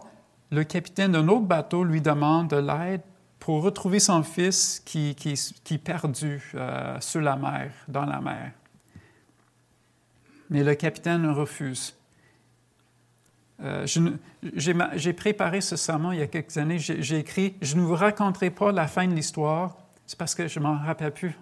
le 0.52 0.64
capitaine 0.64 1.14
d'un 1.14 1.28
autre 1.30 1.46
bateau 1.46 1.84
lui 1.84 2.02
demande 2.02 2.50
de 2.50 2.58
l'aide 2.58 3.02
pour 3.40 3.64
retrouver 3.64 4.00
son 4.00 4.24
fils 4.24 4.82
qui, 4.84 5.16
qui, 5.16 5.34
est 5.34 5.78
perdu 5.78 6.52
euh, 6.56 6.98
sur 7.00 7.22
la 7.22 7.36
mer, 7.38 7.72
dans 7.88 8.06
la 8.06 8.20
mer. 8.20 8.52
Mais 10.50 10.64
le 10.64 10.76
capitaine 10.76 11.26
refuse. 11.28 11.96
Euh, 13.62 13.86
j'ai 14.56 15.14
préparé 15.14 15.62
ce 15.62 15.76
sermon 15.76 16.12
il 16.12 16.20
y 16.20 16.22
a 16.22 16.28
quelques 16.28 16.58
années. 16.58 16.80
J'ai 16.80 17.18
écrit 17.18 17.56
Je 17.62 17.76
ne 17.76 17.82
vous 17.82 17.96
raconterai 17.96 18.50
pas 18.50 18.72
la 18.72 18.88
fin 18.88 19.08
de 19.08 19.14
l'histoire. 19.14 19.78
C'est 20.06 20.18
parce 20.18 20.36
que 20.36 20.48
je 20.48 20.60
ne 20.60 20.66
m'en 20.66 20.78
rappelle 20.78 21.14
plus 21.14 21.34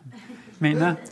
maintenant. 0.60 0.96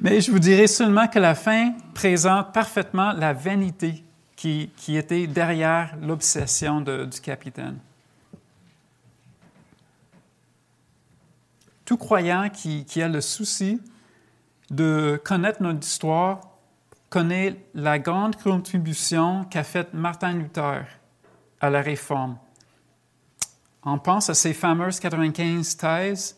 Mais 0.00 0.20
je 0.20 0.32
vous 0.32 0.38
dirai 0.38 0.66
seulement 0.66 1.06
que 1.08 1.18
la 1.18 1.34
fin 1.34 1.74
présente 1.94 2.54
parfaitement 2.54 3.12
la 3.12 3.34
vanité 3.34 4.02
qui, 4.34 4.70
était 4.88 5.26
derrière 5.26 5.94
l'obsession 6.00 6.80
du 6.80 7.20
capitaine. 7.20 7.78
Tout 11.84 11.98
croyant 11.98 12.48
qui 12.48 13.02
a 13.02 13.08
le 13.08 13.20
souci 13.20 13.78
de 14.70 15.20
connaître 15.24 15.62
notre 15.62 15.86
histoire 15.86 16.40
connaît 17.08 17.56
la 17.74 17.98
grande 17.98 18.36
contribution 18.36 19.44
qu'a 19.44 19.64
faite 19.64 19.92
Martin 19.92 20.32
Luther 20.32 20.86
à 21.60 21.70
la 21.70 21.82
Réforme. 21.82 22.38
On 23.82 23.98
pense 23.98 24.30
à 24.30 24.34
ses 24.34 24.54
fameuses 24.54 25.00
95 25.00 25.76
thèses, 25.76 26.36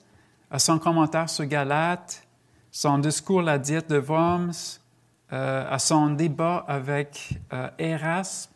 à 0.51 0.59
son 0.59 0.79
commentaire 0.79 1.29
sur 1.29 1.45
Galate, 1.45 2.27
son 2.71 2.99
discours 2.99 3.42
La 3.42 3.59
diète 3.59 3.90
de 3.90 3.99
Worms, 3.99 4.79
euh, 5.33 5.66
à 5.71 5.79
son 5.79 6.11
débat 6.11 6.64
avec 6.66 7.38
euh, 7.53 7.68
Erasme. 7.79 8.51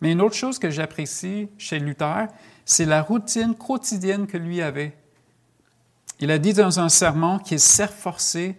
Mais 0.00 0.12
une 0.12 0.20
autre 0.20 0.34
chose 0.34 0.58
que 0.58 0.70
j'apprécie 0.70 1.48
chez 1.58 1.78
Luther, 1.78 2.26
c'est 2.64 2.84
la 2.84 3.02
routine 3.02 3.54
quotidienne 3.54 4.26
que 4.26 4.36
lui 4.36 4.60
avait. 4.62 4.96
Il 6.18 6.30
a 6.30 6.38
dit 6.38 6.54
dans 6.54 6.80
un 6.80 6.88
sermon 6.88 7.38
qu'il 7.38 7.60
s'est 7.60 7.88
forcé 7.88 8.58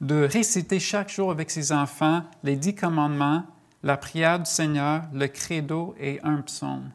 de 0.00 0.24
réciter 0.24 0.80
chaque 0.80 1.10
jour 1.10 1.30
avec 1.30 1.50
ses 1.50 1.72
enfants 1.72 2.22
les 2.42 2.56
dix 2.56 2.74
commandements, 2.74 3.44
la 3.82 3.96
prière 3.96 4.38
du 4.38 4.50
Seigneur, 4.50 5.02
le 5.12 5.26
credo 5.26 5.94
et 6.00 6.18
un 6.22 6.40
psaume. 6.42 6.90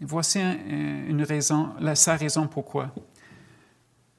Voici 0.00 0.40
une 0.40 1.22
raison, 1.22 1.70
sa 1.94 2.16
raison 2.16 2.46
pourquoi. 2.46 2.92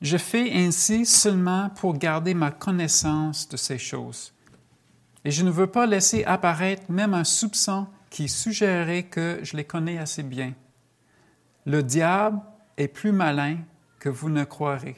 Je 0.02 0.18
fais 0.18 0.52
ainsi 0.54 1.06
seulement 1.06 1.70
pour 1.70 1.98
garder 1.98 2.34
ma 2.34 2.52
connaissance 2.52 3.48
de 3.50 3.58
ces 3.58 3.78
choses. 3.78 4.34
Et 5.26 5.32
je 5.32 5.44
ne 5.44 5.52
veux 5.52 5.68
pas 5.68 5.86
laisser 5.86 6.24
apparaître 6.24 6.84
même 6.90 7.14
un 7.14 7.26
soupçon 7.26 7.88
qui 8.10 8.30
suggérerait 8.30 9.04
que 9.04 9.40
je 9.44 9.58
les 9.58 9.66
connais 9.66 9.98
assez 9.98 10.24
bien. 10.24 10.54
Le 11.66 11.84
diable 11.84 12.40
est 12.78 12.88
plus 12.88 13.12
malin 13.12 13.58
que 14.00 14.10
vous 14.10 14.30
ne 14.30 14.44
croirez. 14.44 14.96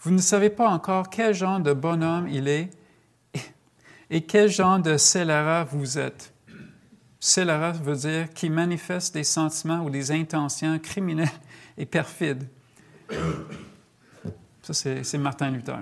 Vous 0.00 0.10
ne 0.10 0.18
savez 0.18 0.50
pas 0.50 0.68
encore 0.68 1.10
quel 1.10 1.34
genre 1.34 1.60
de 1.60 1.72
bonhomme 1.72 2.26
il 2.28 2.48
est 2.48 2.70
et 4.10 4.22
quel 4.22 4.48
genre 4.48 4.78
de 4.78 4.96
scélérat 4.96 5.64
vous 5.64 5.98
êtes. 5.98 6.32
Scélérat 7.20 7.72
veut 7.72 7.96
dire 7.96 8.32
qui 8.34 8.50
manifeste 8.50 9.14
des 9.14 9.24
sentiments 9.24 9.84
ou 9.84 9.90
des 9.90 10.10
intentions 10.10 10.78
criminelles 10.80 11.28
et 11.78 11.86
perfides. 11.86 12.48
Ça, 14.62 14.74
c'est 14.74 15.18
Martin 15.18 15.50
Luther. 15.50 15.78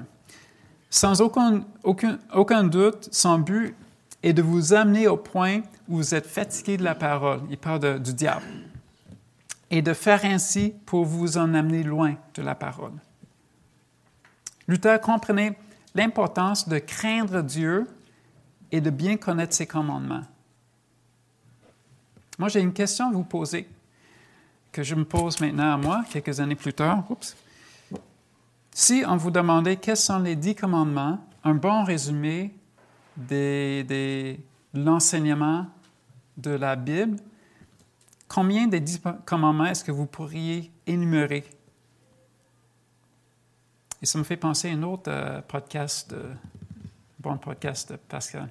Sans 0.90 1.20
aucun, 1.22 2.64
doute, 2.64 3.08
son 3.12 3.38
but 3.38 3.74
est 4.22 4.32
de 4.32 4.42
vous 4.42 4.74
amener 4.74 5.08
au 5.08 5.16
point 5.16 5.60
où 5.88 5.96
vous 5.96 6.14
êtes 6.14 6.26
fatigué 6.26 6.76
de 6.76 6.84
la 6.84 6.94
parole. 6.94 7.40
Il 7.48 7.56
parle 7.56 8.00
du 8.00 8.12
diable. 8.12 8.44
Et 9.70 9.82
de 9.82 9.92
faire 9.92 10.24
ainsi 10.24 10.74
pour 10.84 11.04
vous 11.04 11.38
en 11.38 11.54
amener 11.54 11.82
loin 11.82 12.16
de 12.34 12.42
la 12.42 12.54
parole. 12.54 12.92
Luther 14.66 15.00
comprenait 15.00 15.56
l'importance 15.94 16.68
de 16.68 16.78
craindre 16.78 17.42
Dieu 17.42 17.86
et 18.72 18.80
de 18.80 18.90
bien 18.90 19.16
connaître 19.16 19.54
ses 19.54 19.66
commandements. 19.66 20.22
Moi, 22.38 22.48
j'ai 22.48 22.60
une 22.60 22.72
question 22.72 23.08
à 23.08 23.12
vous 23.12 23.24
poser 23.24 23.68
que 24.72 24.82
je 24.82 24.94
me 24.94 25.04
pose 25.04 25.40
maintenant 25.40 25.74
à 25.74 25.76
moi, 25.76 26.04
quelques 26.10 26.40
années 26.40 26.54
plus 26.54 26.72
tard. 26.72 27.04
Oups. 27.10 27.36
Si 28.72 29.02
on 29.06 29.16
vous 29.16 29.30
demandait 29.30 29.76
quels 29.76 29.96
sont 29.96 30.20
les 30.20 30.36
dix 30.36 30.54
commandements, 30.54 31.18
un 31.42 31.54
bon 31.54 31.84
résumé 31.84 32.54
de 33.16 34.36
l'enseignement 34.72 35.66
de 36.36 36.52
la 36.52 36.76
Bible, 36.76 37.16
combien 38.30 38.68
des 38.68 38.80
dix 38.80 39.02
commandements 39.26 39.66
est-ce 39.66 39.84
que 39.84 39.90
vous 39.90 40.06
pourriez 40.06 40.70
énumérer? 40.86 41.44
Et 44.00 44.06
ça 44.06 44.18
me 44.18 44.24
fait 44.24 44.36
penser 44.36 44.70
à 44.70 44.72
un 44.72 44.82
autre 44.84 45.10
euh, 45.10 45.42
podcast, 45.42 46.14
bon 47.18 47.36
podcast 47.36 47.92
de 47.92 47.96
Pascal. 47.96 48.48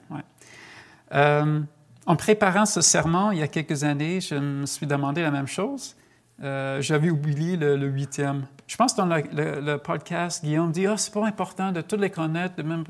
Euh, 1.13 1.61
en 2.05 2.15
préparant 2.15 2.65
ce 2.65 2.81
serment 2.81 3.31
il 3.31 3.39
y 3.39 3.41
a 3.41 3.47
quelques 3.47 3.83
années, 3.83 4.21
je 4.21 4.35
me 4.35 4.65
suis 4.65 4.85
demandé 4.85 5.21
la 5.21 5.31
même 5.31 5.47
chose. 5.47 5.95
Euh, 6.43 6.81
j'avais 6.81 7.09
oublié 7.09 7.57
le, 7.57 7.87
huitième. 7.87 8.45
Je 8.67 8.75
pense 8.75 8.93
que 8.93 8.97
dans 8.97 9.07
le, 9.07 9.77
podcast, 9.77 10.43
Guillaume 10.43 10.71
dit 10.71 10.87
Ah, 10.87 10.93
oh, 10.93 10.97
c'est 10.97 11.13
pas 11.13 11.25
important 11.25 11.71
de 11.71 11.81
tous 11.81 11.97
les 11.97 12.09
connaître, 12.09 12.55
de 12.55 12.63
même, 12.63 12.83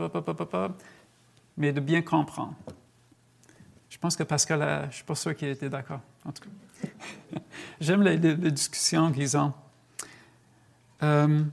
mais 1.55 1.71
de 1.71 1.79
bien 1.79 2.01
comprendre. 2.01 2.55
Je 3.89 3.97
pense 3.97 4.15
que 4.15 4.23
Pascal, 4.23 4.59
je 4.81 4.87
ne 4.87 4.91
suis 4.91 5.03
pas 5.03 5.15
sûr 5.15 5.35
qu'il 5.35 5.47
était 5.47 5.69
d'accord, 5.69 6.01
en 6.25 6.31
tout 6.31 6.43
cas. 6.43 6.68
J'aime 7.81 8.03
les, 8.03 8.17
discussions 8.17 9.11
qu'ils. 9.11 9.37
Euh, 11.01 11.43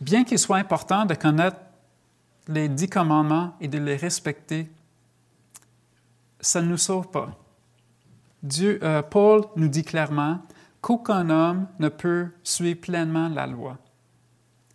bien 0.00 0.24
qu'il 0.24 0.38
soit 0.38 0.56
important 0.56 1.06
de 1.06 1.14
connaître 1.14 1.58
les 2.48 2.68
dix 2.68 2.88
commandements 2.88 3.54
et 3.60 3.68
de 3.68 3.78
les 3.78 3.96
respecter, 3.96 4.68
ça 6.40 6.60
ne 6.60 6.68
nous 6.68 6.76
sauve 6.76 7.08
pas. 7.08 7.30
Euh, 8.60 9.02
Paul 9.02 9.42
nous 9.56 9.68
dit 9.68 9.84
clairement 9.84 10.40
qu'aucun 10.80 11.30
homme 11.30 11.66
ne 11.78 11.88
peut 11.88 12.28
suivre 12.42 12.80
pleinement 12.80 13.28
la 13.28 13.46
loi. 13.46 13.78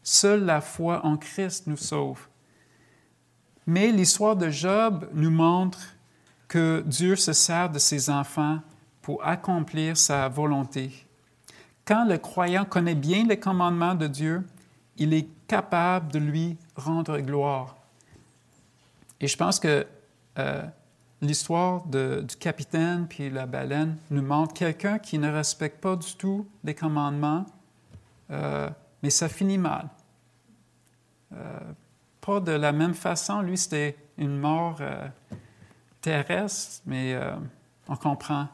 Seule 0.02 0.46
la 0.46 0.62
foi 0.62 1.06
en 1.06 1.18
Christ 1.18 1.68
nous 1.68 1.78
sauve. 1.78 2.28
Mais 3.68 3.92
l'histoire 3.92 4.36
de 4.36 4.50
Job 4.50 5.08
nous 5.14 5.30
montre 5.30 5.80
que 6.48 6.84
Dieu 6.88 7.16
se 7.16 7.34
sert 7.34 7.70
de 7.70 7.78
ses 7.78 8.10
enfants 8.10 8.60
pour 9.10 9.26
accomplir 9.26 9.98
sa 9.98 10.30
volonté. 10.30 10.92
Quand 11.84 12.06
le 12.06 12.20
croyant 12.20 12.64
connaît 12.64 12.94
bien 12.94 13.26
les 13.26 13.40
commandements 13.40 13.96
de 13.96 14.06
Dieu, 14.06 14.48
il 14.98 15.16
est 15.16 15.28
capable 15.48 16.12
de 16.12 16.20
lui 16.20 16.58
rendre 16.76 17.18
gloire. 17.18 17.76
Et 19.20 19.28
je 19.28 19.36
pense 19.36 19.60
que 19.60 19.88
euh, 20.38 20.62
l'histoire 21.24 21.88
du 21.88 22.36
capitaine 22.40 23.08
puis 23.08 23.32
la 23.32 23.48
baleine 23.48 23.98
nous 24.12 24.22
montre 24.22 24.54
quelqu'un 24.54 25.00
qui 25.00 25.18
ne 25.18 25.32
respecte 25.32 25.82
pas 25.82 25.96
du 25.96 26.14
tout 26.14 26.48
les 26.64 26.76
commandements, 26.76 27.48
euh, 28.30 28.70
mais 29.02 29.10
ça 29.10 29.28
finit 29.28 29.58
mal. 29.58 29.90
Euh, 31.34 31.60
pas 32.22 32.40
de 32.40 32.52
la 32.52 32.72
même 32.72 32.94
façon, 32.94 33.42
lui 33.42 33.58
c'était 33.58 33.98
une 34.20 34.38
mort 34.38 34.80
terrestre, 36.00 36.84
mais 36.86 37.20
on 37.88 37.96
comprend 37.96 38.50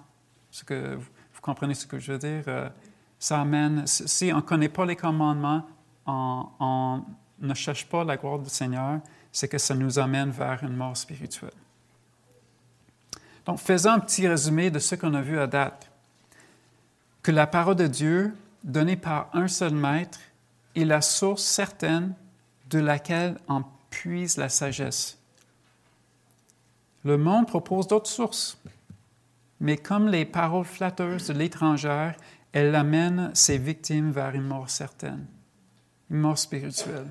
vous 0.70 1.42
comprenez 1.42 1.74
ce 1.74 1.86
que 1.86 2.00
je 2.00 2.14
veux 2.14 2.18
dire. 2.18 2.72
ça 3.20 3.42
amène, 3.42 3.86
si 3.88 4.32
on 4.34 4.38
ne 4.38 4.42
connaît 4.42 4.70
pas 4.70 4.86
les 4.86 4.96
commandements, 4.96 5.66
on, 6.06 6.48
on 6.60 7.04
ne 7.40 7.54
cherche 7.54 7.88
pas 7.88 8.04
la 8.04 8.18
gloire 8.18 8.40
du 8.40 8.50
Seigneur, 8.50 9.00
c'est 9.32 9.48
que 9.48 9.58
ça 9.58 9.76
nous 9.76 10.00
amène 10.00 10.30
vers 10.30 10.64
une 10.64 10.76
mort 10.76 10.96
spirituelle. 10.96 11.52
Donc, 13.46 13.60
faisons 13.60 13.92
un 13.92 14.00
petit 14.00 14.28
résumé 14.28 14.72
de 14.72 14.80
ce 14.80 14.96
qu'on 14.96 15.14
a 15.14 15.22
vu 15.22 15.40
à 15.40 15.48
date. 15.48 15.90
Que 17.22 17.32
la 17.32 17.48
parole 17.48 17.76
de 17.76 17.88
Dieu, 17.88 18.36
donnée 18.64 18.96
par 18.96 19.30
un 19.34 19.48
seul 19.48 19.74
maître, 19.74 20.20
est 20.76 20.86
la 20.86 21.02
source 21.02 21.44
certaine 21.44 22.14
de 22.70 22.80
laquelle 22.80 23.38
on 23.48 23.64
puise 23.90 24.38
la 24.38 24.50
sagesse. 24.50 25.18
Le 27.04 27.18
monde 27.18 27.48
propose 27.48 27.88
d'autres 27.88 28.10
sources, 28.10 28.58
mais 29.60 29.78
comme 29.78 30.08
les 30.08 30.26
paroles 30.26 30.66
flatteuses 30.66 31.28
de 31.28 31.34
l'étrangère, 31.34 32.16
elle 32.52 32.76
amène 32.76 33.32
ses 33.34 33.58
victimes 33.58 34.12
vers 34.12 34.34
une 34.36 34.48
mort 34.48 34.70
certaine, 34.70 35.26
une 36.10 36.20
mort 36.20 36.38
spirituelle. 36.38 37.08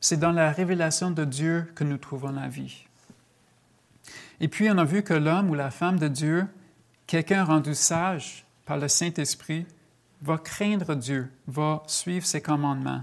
C'est 0.00 0.18
dans 0.18 0.32
la 0.32 0.52
révélation 0.52 1.10
de 1.10 1.24
Dieu 1.24 1.72
que 1.74 1.84
nous 1.84 1.98
trouvons 1.98 2.32
la 2.32 2.48
vie. 2.48 2.84
Et 4.40 4.48
puis, 4.48 4.70
on 4.70 4.78
a 4.78 4.84
vu 4.84 5.02
que 5.02 5.14
l'homme 5.14 5.50
ou 5.50 5.54
la 5.54 5.70
femme 5.70 5.98
de 5.98 6.08
Dieu, 6.08 6.46
quelqu'un 7.06 7.44
rendu 7.44 7.74
sage 7.74 8.44
par 8.66 8.76
le 8.76 8.88
Saint-Esprit, 8.88 9.66
va 10.20 10.38
craindre 10.38 10.94
Dieu, 10.94 11.30
va 11.46 11.82
suivre 11.86 12.26
ses 12.26 12.40
commandements. 12.40 13.02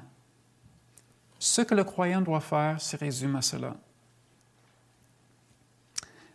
Ce 1.39 1.61
que 1.61 1.73
le 1.73 1.83
croyant 1.83 2.21
doit 2.21 2.39
faire 2.39 2.79
se 2.79 2.95
résume 2.95 3.35
à 3.35 3.41
cela. 3.41 3.75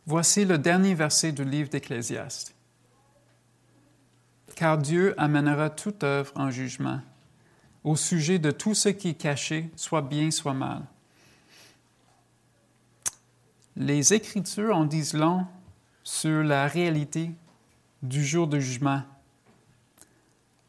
Voici 0.07 0.45
le 0.45 0.57
dernier 0.57 0.95
verset 0.95 1.33
du 1.33 1.45
livre 1.45 1.69
d'Ecclésiaste. 1.69 2.55
Car 4.55 4.79
Dieu 4.79 5.15
amènera 5.21 5.69
toute 5.69 6.05
œuvre 6.05 6.33
en 6.37 6.51
jugement 6.51 7.01
au 7.87 7.95
sujet 7.95 8.41
de 8.41 8.51
tout 8.51 8.75
ce 8.75 8.89
qui 8.89 9.11
est 9.11 9.15
caché, 9.15 9.71
soit 9.77 10.03
bien, 10.03 10.33
soit 10.33 10.55
mal. 10.55 10.83
Les 13.77 14.13
Écritures 14.13 14.77
en 14.77 14.85
disent 14.85 15.15
long 15.15 15.47
sur 16.03 16.43
la 16.43 16.67
réalité 16.67 17.31
du 18.03 18.25
jour 18.25 18.49
de 18.49 18.59
jugement. 18.59 19.03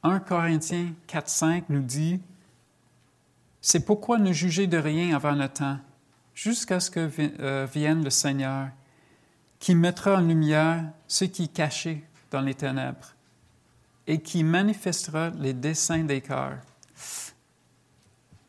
1 0.03 0.19
Corinthiens 0.19 0.93
4.5 1.07 1.63
nous 1.69 1.81
dit, 1.81 2.21
C'est 3.61 3.83
pourquoi 3.83 4.19
ne 4.19 4.31
jugez 4.31 4.67
de 4.67 4.77
rien 4.77 5.15
avant 5.15 5.31
le 5.31 5.49
temps, 5.49 5.79
jusqu'à 6.35 6.79
ce 6.79 6.91
que 6.91 7.09
euh, 7.39 7.67
vienne 7.73 8.03
le 8.03 8.11
Seigneur, 8.11 8.69
qui 9.59 9.75
mettra 9.75 10.15
en 10.15 10.21
lumière 10.21 10.83
ce 11.07 11.25
qui 11.25 11.45
est 11.45 11.53
caché 11.53 12.03
dans 12.31 12.41
les 12.41 12.53
ténèbres 12.53 13.13
et 14.05 14.21
qui 14.21 14.43
manifestera 14.43 15.29
les 15.31 15.53
desseins 15.53 16.03
des 16.03 16.21
cœurs. 16.21 16.59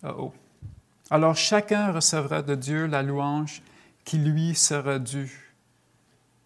Oh. 0.04 0.32
Alors 1.10 1.36
chacun 1.36 1.92
recevra 1.92 2.42
de 2.42 2.54
Dieu 2.54 2.86
la 2.86 3.02
louange 3.02 3.62
qui 4.04 4.18
lui 4.18 4.54
sera 4.54 4.98
dû. 4.98 5.54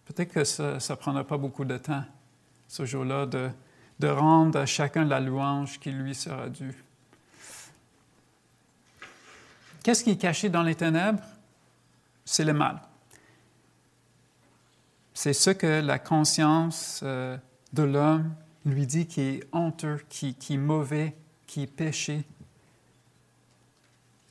Peut-être 0.05 0.33
que 0.33 0.43
ça 0.43 0.77
ne 0.77 0.95
prendra 0.95 1.23
pas 1.23 1.37
beaucoup 1.37 1.65
de 1.65 1.77
temps, 1.77 2.03
ce 2.67 2.85
jour-là, 2.85 3.25
de, 3.25 3.49
de 3.99 4.07
rendre 4.07 4.59
à 4.59 4.65
chacun 4.65 5.05
la 5.05 5.19
louange 5.19 5.79
qui 5.79 5.91
lui 5.91 6.15
sera 6.15 6.49
due. 6.49 6.83
Qu'est-ce 9.83 10.03
qui 10.03 10.11
est 10.11 10.17
caché 10.17 10.49
dans 10.49 10.63
les 10.63 10.75
ténèbres? 10.75 11.23
C'est 12.25 12.45
le 12.45 12.53
mal. 12.53 12.81
C'est 15.13 15.33
ce 15.33 15.49
que 15.49 15.81
la 15.81 15.99
conscience 15.99 17.01
euh, 17.03 17.37
de 17.73 17.83
l'homme 17.83 18.33
lui 18.65 18.87
dit 18.87 19.05
qui 19.07 19.21
est 19.21 19.43
honteux, 19.51 19.99
qui, 20.09 20.33
qui 20.35 20.55
est 20.55 20.57
mauvais, 20.57 21.15
qui 21.45 21.63
est 21.63 21.67
péché, 21.67 22.25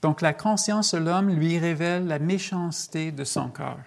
donc 0.02 0.20
la 0.20 0.34
conscience 0.34 0.94
de 0.94 0.98
l'homme 0.98 1.30
lui 1.30 1.58
révèle 1.58 2.06
la 2.06 2.18
méchanceté 2.18 3.12
de 3.12 3.22
son 3.22 3.48
cœur. 3.48 3.78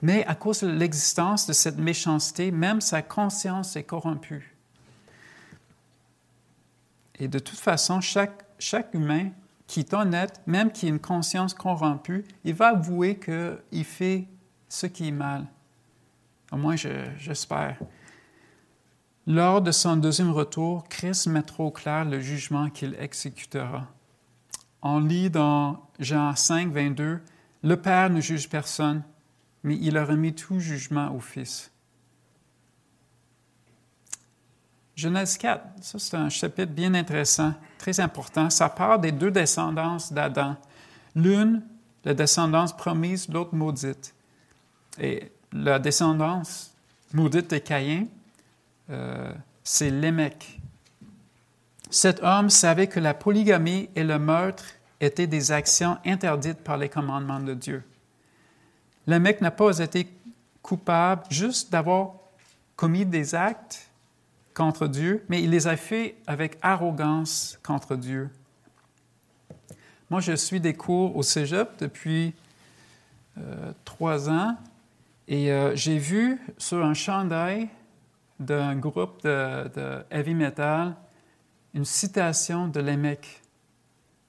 Mais 0.00 0.24
à 0.26 0.34
cause 0.34 0.60
de 0.60 0.68
l'existence 0.68 1.46
de 1.46 1.52
cette 1.52 1.76
méchanceté, 1.76 2.50
même 2.50 2.80
sa 2.80 3.02
conscience 3.02 3.76
est 3.76 3.84
corrompue. 3.84 4.56
Et 7.18 7.28
de 7.28 7.38
toute 7.38 7.58
façon, 7.58 8.00
chaque, 8.00 8.44
chaque 8.58 8.94
humain 8.94 9.30
qui 9.66 9.80
est 9.80 9.92
honnête, 9.92 10.40
même 10.46 10.72
qui 10.72 10.86
a 10.86 10.88
une 10.88 11.00
conscience 11.00 11.52
corrompue, 11.52 12.24
il 12.44 12.54
va 12.54 12.68
avouer 12.68 13.18
qu'il 13.18 13.84
fait 13.84 14.26
ce 14.68 14.86
qui 14.86 15.08
est 15.08 15.12
mal. 15.12 15.46
Au 16.50 16.56
moins, 16.56 16.76
j'espère. 16.76 17.78
Lors 19.26 19.60
de 19.60 19.70
son 19.70 19.96
deuxième 19.96 20.30
retour, 20.30 20.88
Christ 20.88 21.26
mettra 21.26 21.64
au 21.64 21.70
clair 21.70 22.06
le 22.06 22.20
jugement 22.20 22.70
qu'il 22.70 22.96
exécutera. 22.98 23.86
On 24.80 25.00
lit 25.00 25.28
dans 25.28 25.86
Jean 25.98 26.34
5, 26.34 26.72
22, 26.72 27.20
Le 27.62 27.76
Père 27.76 28.08
ne 28.08 28.20
juge 28.20 28.48
personne, 28.48 29.02
mais 29.62 29.76
il 29.76 29.98
a 29.98 30.04
remis 30.04 30.34
tout 30.34 30.60
jugement 30.60 31.14
au 31.14 31.20
Fils. 31.20 31.70
Genèse 34.96 35.36
4, 35.36 35.64
ça 35.80 35.98
c'est 35.98 36.16
un 36.16 36.28
chapitre 36.28 36.72
bien 36.72 36.94
intéressant, 36.94 37.52
très 37.76 38.00
important. 38.00 38.50
Ça 38.50 38.68
part 38.68 38.98
des 38.98 39.12
deux 39.12 39.30
descendances 39.30 40.12
d'Adam. 40.12 40.56
L'une, 41.14 41.62
la 42.04 42.14
descendance 42.14 42.76
promise, 42.76 43.28
l'autre 43.28 43.54
maudite. 43.54 44.14
Et 44.98 45.30
la 45.52 45.78
descendance 45.78 46.72
maudite 47.12 47.50
de 47.50 47.58
Caïn, 47.58 48.06
euh, 48.90 49.32
c'est 49.64 49.90
Lémec. 49.90 50.60
Cet 51.90 52.22
homme 52.22 52.50
savait 52.50 52.86
que 52.86 53.00
la 53.00 53.14
polygamie 53.14 53.88
et 53.94 54.04
le 54.04 54.18
meurtre 54.18 54.64
étaient 55.00 55.26
des 55.26 55.52
actions 55.52 55.98
interdites 56.04 56.58
par 56.58 56.76
les 56.76 56.88
commandements 56.88 57.40
de 57.40 57.54
Dieu. 57.54 57.82
Lémec 59.06 59.40
n'a 59.40 59.50
pas 59.50 59.78
été 59.78 60.08
coupable 60.62 61.22
juste 61.30 61.72
d'avoir 61.72 62.12
commis 62.76 63.06
des 63.06 63.34
actes 63.34 63.88
contre 64.54 64.86
Dieu, 64.86 65.24
mais 65.28 65.42
il 65.42 65.50
les 65.50 65.66
a 65.66 65.76
fait 65.76 66.16
avec 66.26 66.58
arrogance 66.62 67.58
contre 67.62 67.96
Dieu. 67.96 68.28
Moi, 70.10 70.20
je 70.20 70.32
suis 70.32 70.60
des 70.60 70.74
cours 70.74 71.16
au 71.16 71.22
Cégep 71.22 71.78
depuis 71.78 72.34
euh, 73.38 73.72
trois 73.84 74.28
ans 74.28 74.56
et 75.28 75.52
euh, 75.52 75.76
j'ai 75.76 75.98
vu 75.98 76.40
sur 76.56 76.82
un 76.82 76.94
chandail 76.94 77.68
d'un 78.40 78.76
groupe 78.76 79.22
de, 79.22 80.02
heavy 80.10 80.34
metal 80.34 80.96
une 81.74 81.84
citation 81.84 82.66
de 82.66 82.80
Lemec. 82.80 83.42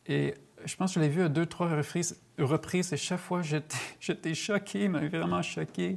Et 0.07 0.33
je 0.65 0.75
pense 0.75 0.93
que 0.93 0.99
je 0.99 1.05
l'ai 1.05 1.09
vu 1.09 1.21
à 1.23 1.29
deux, 1.29 1.45
trois 1.45 1.69
reprises, 1.69 2.93
et 2.93 2.97
chaque 2.97 3.19
fois, 3.19 3.41
j'étais 3.99 4.33
choqué, 4.33 4.89
mais 4.89 5.07
vraiment 5.07 5.41
choqué, 5.41 5.95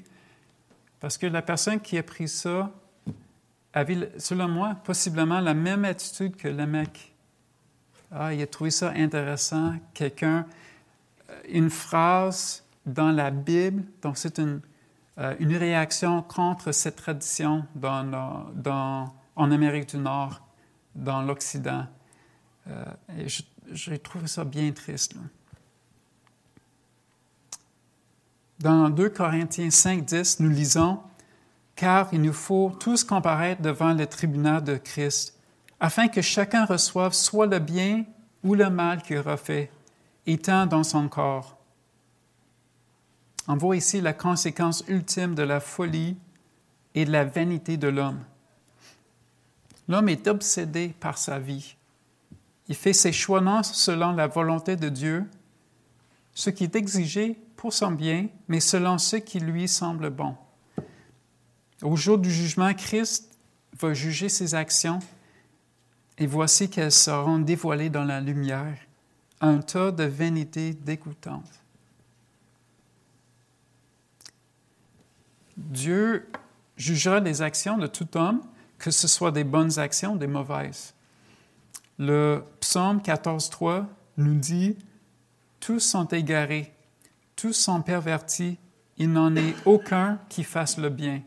parce 1.00 1.18
que 1.18 1.26
la 1.26 1.42
personne 1.42 1.80
qui 1.80 1.98
a 1.98 2.04
pris 2.04 2.28
ça 2.28 2.70
avait, 3.72 4.12
selon 4.18 4.46
moi, 4.46 4.76
possiblement 4.84 5.40
la 5.40 5.54
même 5.54 5.84
attitude 5.84 6.36
que 6.36 6.46
le 6.46 6.64
mec. 6.64 7.12
Ah, 8.12 8.32
il 8.32 8.40
a 8.40 8.46
trouvé 8.46 8.70
ça 8.70 8.92
intéressant. 8.94 9.74
Quelqu'un, 9.94 10.46
euh, 11.30 11.40
une 11.48 11.70
phrase 11.70 12.62
dans 12.84 13.10
la 13.10 13.30
Bible, 13.30 13.84
donc 14.02 14.18
c'est 14.18 14.38
une, 14.38 14.60
euh, 15.18 15.34
une 15.38 15.56
réaction 15.56 16.22
contre 16.22 16.72
cette 16.72 16.96
tradition 16.96 17.66
en 17.84 19.50
Amérique 19.50 19.90
du 19.90 19.98
Nord, 19.98 20.40
dans 20.94 21.22
l'Occident. 21.22 21.86
Euh, 22.68 22.84
et 23.18 23.26
j'ai 23.72 23.98
trouvé 23.98 24.26
ça 24.26 24.44
bien 24.44 24.70
triste. 24.72 25.14
Dans 28.60 28.88
2 28.90 29.08
Corinthiens 29.10 29.70
5, 29.70 30.04
10, 30.04 30.40
nous 30.40 30.50
lisons 30.50 31.00
car 31.74 32.08
il 32.12 32.20
nous 32.20 32.32
faut 32.32 32.72
tous 32.78 33.02
comparaître 33.02 33.62
devant 33.62 33.92
le 33.92 34.06
tribunal 34.06 34.62
de 34.62 34.76
Christ, 34.76 35.36
afin 35.80 36.08
que 36.08 36.22
chacun 36.22 36.64
reçoive 36.64 37.12
soit 37.12 37.46
le 37.46 37.58
bien 37.58 38.04
ou 38.44 38.54
le 38.54 38.70
mal 38.70 39.02
qu'il 39.02 39.18
aura 39.18 39.36
fait, 39.36 39.70
étant 40.26 40.66
dans 40.66 40.84
son 40.84 41.08
corps. 41.08 41.56
On 43.48 43.56
voit 43.56 43.76
ici 43.76 44.00
la 44.00 44.12
conséquence 44.12 44.84
ultime 44.88 45.34
de 45.34 45.42
la 45.42 45.60
folie 45.60 46.16
et 46.94 47.04
de 47.04 47.10
la 47.10 47.24
vanité 47.24 47.76
de 47.76 47.88
l'homme. 47.88 48.20
L'homme 49.88 50.08
est 50.08 50.28
obsédé 50.28 50.94
par 51.00 51.18
sa 51.18 51.38
vie. 51.38 51.76
Il 52.68 52.76
fait 52.76 52.92
ses 52.92 53.12
choix 53.12 53.40
non 53.40 53.62
selon 53.62 54.12
la 54.12 54.28
volonté 54.28 54.76
de 54.76 54.88
Dieu, 54.88 55.24
ce 56.34 56.50
qui 56.50 56.64
est 56.64 56.76
exigé 56.76 57.36
pour 57.56 57.72
son 57.72 57.90
bien, 57.90 58.28
mais 58.48 58.60
selon 58.60 58.98
ce 58.98 59.16
qui 59.16 59.40
lui 59.40 59.68
semble 59.68 60.10
bon. 60.10 60.36
Au 61.82 61.96
jour 61.96 62.18
du 62.18 62.30
jugement, 62.30 62.72
Christ 62.74 63.36
va 63.78 63.92
juger 63.92 64.28
ses 64.28 64.54
actions 64.54 65.00
et 66.16 66.26
voici 66.26 66.70
qu'elles 66.70 66.92
seront 66.92 67.38
dévoilées 67.38 67.90
dans 67.90 68.04
la 68.04 68.20
lumière, 68.20 68.78
un 69.40 69.58
tas 69.58 69.90
de 69.90 70.04
vanité 70.04 70.74
dégoûtante. 70.74 71.61
Dieu 75.56 76.28
jugera 76.76 77.20
les 77.20 77.42
actions 77.42 77.78
de 77.78 77.86
tout 77.86 78.16
homme, 78.16 78.40
que 78.78 78.90
ce 78.90 79.06
soit 79.08 79.30
des 79.30 79.44
bonnes 79.44 79.78
actions 79.78 80.14
ou 80.14 80.18
des 80.18 80.26
mauvaises. 80.26 80.94
Le 81.98 82.42
psaume 82.60 82.98
14.3 82.98 83.86
nous 84.16 84.34
dit, 84.34 84.76
Tous 85.60 85.80
sont 85.80 86.06
égarés, 86.06 86.72
tous 87.36 87.52
sont 87.52 87.82
pervertis, 87.82 88.58
il 88.98 89.12
n'en 89.12 89.36
est 89.36 89.54
aucun 89.64 90.18
qui 90.28 90.44
fasse 90.44 90.78
le 90.78 90.88
bien 90.88 91.22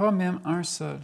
pas 0.00 0.10
même 0.10 0.40
un 0.46 0.62
seul. 0.62 0.98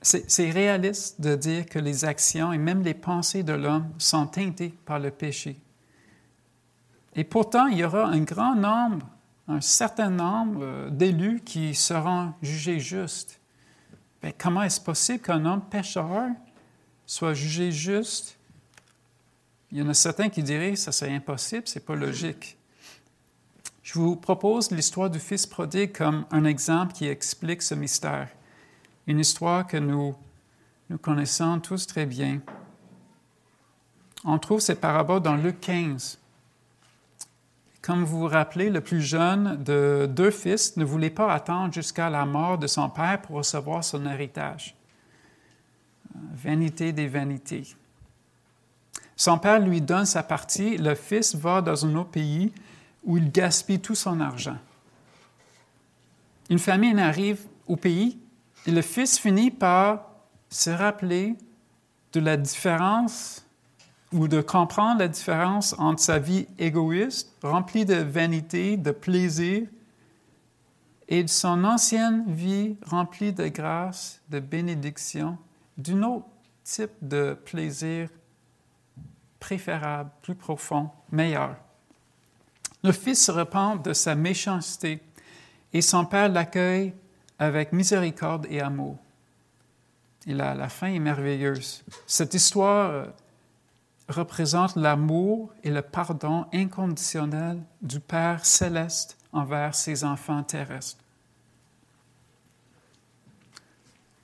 C'est 0.00 0.50
réaliste 0.50 1.20
de 1.20 1.36
dire 1.36 1.66
que 1.66 1.78
les 1.78 2.06
actions 2.06 2.54
et 2.54 2.56
même 2.56 2.82
les 2.82 2.94
pensées 2.94 3.42
de 3.42 3.52
l'homme 3.52 3.90
sont 3.98 4.26
teintées 4.26 4.72
par 4.86 4.98
le 4.98 5.10
péché. 5.10 5.60
Et 7.14 7.24
pourtant, 7.24 7.66
il 7.66 7.78
y 7.78 7.84
aura 7.84 8.06
un 8.06 8.20
grand 8.20 8.54
nombre, 8.54 9.06
un 9.48 9.60
certain 9.60 10.10
nombre 10.10 10.60
euh, 10.62 10.90
d'élus 10.90 11.40
qui 11.44 11.74
seront 11.74 12.32
jugés 12.40 12.78
justes. 12.78 13.40
Mais 14.22 14.32
comment 14.32 14.62
est-ce 14.62 14.80
possible 14.80 15.20
qu'un 15.20 15.44
homme 15.44 15.62
pécheur 15.62 16.28
soit 17.06 17.34
jugé 17.34 17.72
juste? 17.72 18.38
Il 19.72 19.78
y 19.78 19.82
en 19.82 19.88
a 19.88 19.94
certains 19.94 20.28
qui 20.28 20.42
diraient 20.42 20.72
que 20.72 20.78
ça 20.78 20.92
c'est 20.92 21.12
impossible, 21.12 21.62
c'est 21.66 21.84
pas 21.84 21.94
logique. 21.94 22.56
Je 23.82 23.98
vous 23.98 24.14
propose 24.14 24.70
l'histoire 24.70 25.10
du 25.10 25.18
Fils 25.18 25.46
prodigue 25.46 25.92
comme 25.92 26.24
un 26.30 26.44
exemple 26.44 26.92
qui 26.92 27.08
explique 27.08 27.62
ce 27.62 27.74
mystère. 27.74 28.28
Une 29.06 29.18
histoire 29.18 29.66
que 29.66 29.78
nous, 29.78 30.14
nous 30.88 30.98
connaissons 30.98 31.58
tous 31.58 31.86
très 31.86 32.06
bien. 32.06 32.40
On 34.24 34.38
trouve 34.38 34.60
cette 34.60 34.80
parabole 34.80 35.22
dans 35.22 35.34
Luc 35.34 35.60
15. 35.60 36.19
Comme 37.90 38.04
vous 38.04 38.20
vous 38.20 38.28
rappelez, 38.28 38.70
le 38.70 38.80
plus 38.80 39.02
jeune 39.02 39.60
de 39.64 40.08
deux 40.08 40.30
fils 40.30 40.76
ne 40.76 40.84
voulait 40.84 41.10
pas 41.10 41.34
attendre 41.34 41.74
jusqu'à 41.74 42.08
la 42.08 42.24
mort 42.24 42.56
de 42.56 42.68
son 42.68 42.88
père 42.88 43.20
pour 43.20 43.34
recevoir 43.34 43.82
son 43.82 44.06
héritage. 44.06 44.76
Vanité 46.14 46.92
des 46.92 47.08
vanités. 47.08 47.64
Son 49.16 49.38
père 49.38 49.58
lui 49.58 49.80
donne 49.80 50.06
sa 50.06 50.22
partie, 50.22 50.78
le 50.78 50.94
fils 50.94 51.34
va 51.34 51.60
dans 51.60 51.84
un 51.84 51.96
autre 51.96 52.10
pays 52.10 52.52
où 53.02 53.16
il 53.16 53.28
gaspille 53.32 53.80
tout 53.80 53.96
son 53.96 54.20
argent. 54.20 54.58
Une 56.48 56.60
famine 56.60 57.00
arrive 57.00 57.40
au 57.66 57.74
pays 57.74 58.20
et 58.68 58.70
le 58.70 58.82
fils 58.82 59.18
finit 59.18 59.50
par 59.50 60.12
se 60.48 60.70
rappeler 60.70 61.34
de 62.12 62.20
la 62.20 62.36
différence 62.36 63.44
ou 64.12 64.26
de 64.26 64.40
comprendre 64.40 65.00
la 65.00 65.08
différence 65.08 65.74
entre 65.78 66.02
sa 66.02 66.18
vie 66.18 66.48
égoïste, 66.58 67.32
remplie 67.42 67.84
de 67.84 67.94
vanité, 67.94 68.76
de 68.76 68.90
plaisir, 68.90 69.66
et 71.08 71.26
son 71.26 71.64
ancienne 71.64 72.24
vie 72.28 72.76
remplie 72.86 73.32
de 73.32 73.48
grâce, 73.48 74.20
de 74.28 74.38
bénédiction, 74.40 75.38
d'un 75.76 76.02
autre 76.02 76.26
type 76.62 76.92
de 77.02 77.36
plaisir 77.44 78.08
préférable, 79.40 80.10
plus 80.22 80.34
profond, 80.36 80.90
meilleur. 81.10 81.56
Le 82.84 82.92
fils 82.92 83.24
se 83.24 83.32
repent 83.32 83.82
de 83.82 83.92
sa 83.92 84.14
méchanceté 84.14 85.00
et 85.72 85.82
son 85.82 86.04
père 86.04 86.28
l'accueille 86.28 86.94
avec 87.38 87.72
miséricorde 87.72 88.46
et 88.48 88.60
amour. 88.60 88.96
Et 90.26 90.34
la, 90.34 90.54
la 90.54 90.68
fin 90.68 90.88
est 90.88 90.98
merveilleuse. 90.98 91.82
Cette 92.06 92.34
histoire 92.34 92.90
euh, 92.90 93.06
représente 94.10 94.76
l'amour 94.76 95.52
et 95.62 95.70
le 95.70 95.82
pardon 95.82 96.46
inconditionnel 96.52 97.62
du 97.82 98.00
Père 98.00 98.44
céleste 98.44 99.16
envers 99.32 99.74
ses 99.74 100.04
enfants 100.04 100.42
terrestres. 100.42 100.98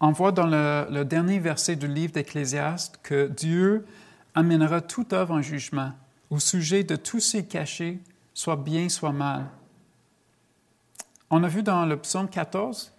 On 0.01 0.13
voit 0.13 0.33
dans 0.33 0.47
le, 0.47 1.05
dernier 1.05 1.39
verset 1.39 1.77
du 1.77 1.89
livre 1.89 2.13
d'Ecclésiaste 2.13 2.99
que 3.03 3.29
Dieu 3.29 3.87
amènera 4.35 4.83
toute 4.83 5.13
œuvre 5.13 5.35
en 5.35 5.43
jugement 5.43 5.93
au 6.29 6.39
sujet 6.39 6.85
de 6.85 6.97
tous 6.97 7.21
ces 7.21 7.47
cachés 7.47 8.01
soit 8.35 8.57
bien, 8.57 8.89
soit 8.89 9.13
mal. 9.13 9.47
On 11.31 11.43
a 11.43 11.49
vu 11.49 11.63
dans 11.63 11.87
le 11.87 11.97
psaume 11.97 12.29
14 12.29 12.93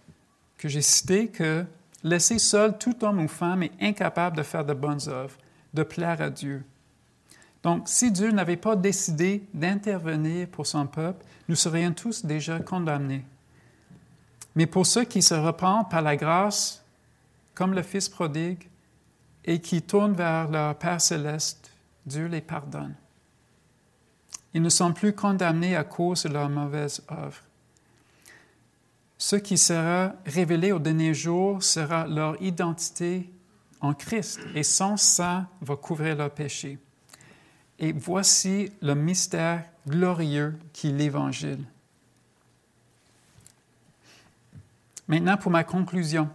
que 0.56 0.68
j'ai 0.68 0.82
cité 0.82 1.28
que 1.28 1.64
laisser 2.02 2.38
seul 2.38 2.76
tout 2.78 3.04
homme 3.04 3.20
ou 3.20 3.28
femme 3.28 3.62
est 3.62 3.72
incapable 3.80 4.36
de 4.36 4.42
faire 4.42 4.64
de 4.64 4.74
bonnes 4.74 5.08
œuvres, 5.08 5.36
de 5.74 5.82
plaire 5.82 6.20
à 6.20 6.30
Dieu. 6.30 6.64
Donc, 7.62 7.88
si 7.88 8.10
Dieu 8.12 8.30
n'avait 8.30 8.56
pas 8.56 8.76
décidé 8.76 9.42
d'intervenir 9.52 10.48
pour 10.48 10.66
son 10.66 10.86
peuple, 10.86 11.24
nous 11.48 11.56
serions 11.56 11.92
tous 11.92 12.24
déjà 12.24 12.60
condamnés. 12.60 13.24
Mais 14.54 14.66
pour 14.66 14.86
ceux 14.86 15.04
qui 15.04 15.22
se 15.22 15.34
repentent 15.34 15.90
par 15.90 16.02
la 16.02 16.16
grâce, 16.16 16.84
comme 17.54 17.74
le 17.74 17.82
Fils 17.82 18.08
prodigue, 18.08 18.68
et 19.44 19.60
qui 19.60 19.82
tournent 19.82 20.14
vers 20.14 20.48
leur 20.50 20.76
Père 20.76 21.00
céleste, 21.00 21.70
Dieu 22.06 22.26
les 22.26 22.40
pardonne. 22.40 22.94
Ils 24.54 24.62
ne 24.62 24.68
sont 24.68 24.92
plus 24.92 25.12
condamnés 25.12 25.76
à 25.76 25.84
cause 25.84 26.24
de 26.24 26.28
leurs 26.28 26.48
mauvaises 26.48 27.02
œuvres. 27.10 27.42
Ce 29.16 29.36
qui 29.36 29.58
sera 29.58 30.12
révélé 30.24 30.70
au 30.70 30.78
dernier 30.78 31.12
jour 31.12 31.62
sera 31.62 32.06
leur 32.06 32.40
identité 32.40 33.30
en 33.80 33.94
Christ, 33.94 34.40
et 34.54 34.62
sans 34.62 34.96
ça 34.96 35.46
va 35.60 35.76
couvrir 35.76 36.16
leur 36.16 36.30
péché. 36.30 36.78
Et 37.78 37.92
voici 37.92 38.72
le 38.82 38.94
mystère 38.94 39.64
glorieux 39.86 40.58
qui 40.72 40.92
l'Évangile. 40.92 41.64
Maintenant, 45.06 45.36
pour 45.36 45.50
ma 45.50 45.64
conclusion. 45.64 46.28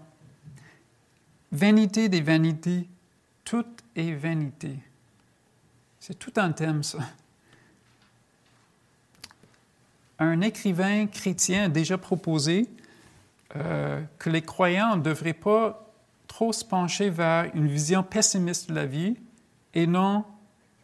Vanité 1.52 2.10
des 2.10 2.22
vanités, 2.22 2.88
tout 3.44 3.66
est 3.96 4.14
vanité. 4.14 4.80
C'est 6.00 6.18
tout 6.18 6.34
un 6.38 6.52
thème, 6.52 6.82
ça. 6.82 6.98
Un 10.18 10.42
écrivain 10.42 11.06
chrétien 11.08 11.66
a 11.66 11.70
déjà 11.70 11.98
proposé 11.98 12.68
euh, 13.56 14.02
que 14.18 14.30
les 14.30 14.42
croyants 14.42 14.96
ne 14.96 15.02
devraient 15.02 15.34
pas 15.34 15.92
trop 16.28 16.52
se 16.52 16.66
pencher 16.66 17.10
vers 17.12 17.52
une 17.54 17.68
vision 17.68 18.02
pessimiste 18.02 18.70
de 18.70 18.76
la 18.76 18.86
vie 18.86 19.16
et 19.76 19.86
non 19.86 20.26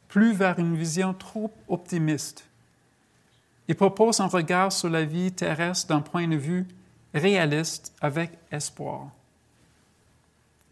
plus 0.10 0.34
vers 0.34 0.60
une 0.60 0.76
vision 0.76 1.14
trop 1.14 1.52
optimiste. 1.70 2.44
Il 3.70 3.76
propose 3.76 4.20
un 4.20 4.28
regard 4.28 4.72
sur 4.72 4.90
la 4.90 5.06
vie 5.06 5.32
terrestre 5.32 5.88
d'un 5.88 6.02
point 6.02 6.28
de 6.28 6.36
vue 6.36 6.68
réaliste 7.14 7.94
avec 8.02 8.32
espoir. 8.52 9.10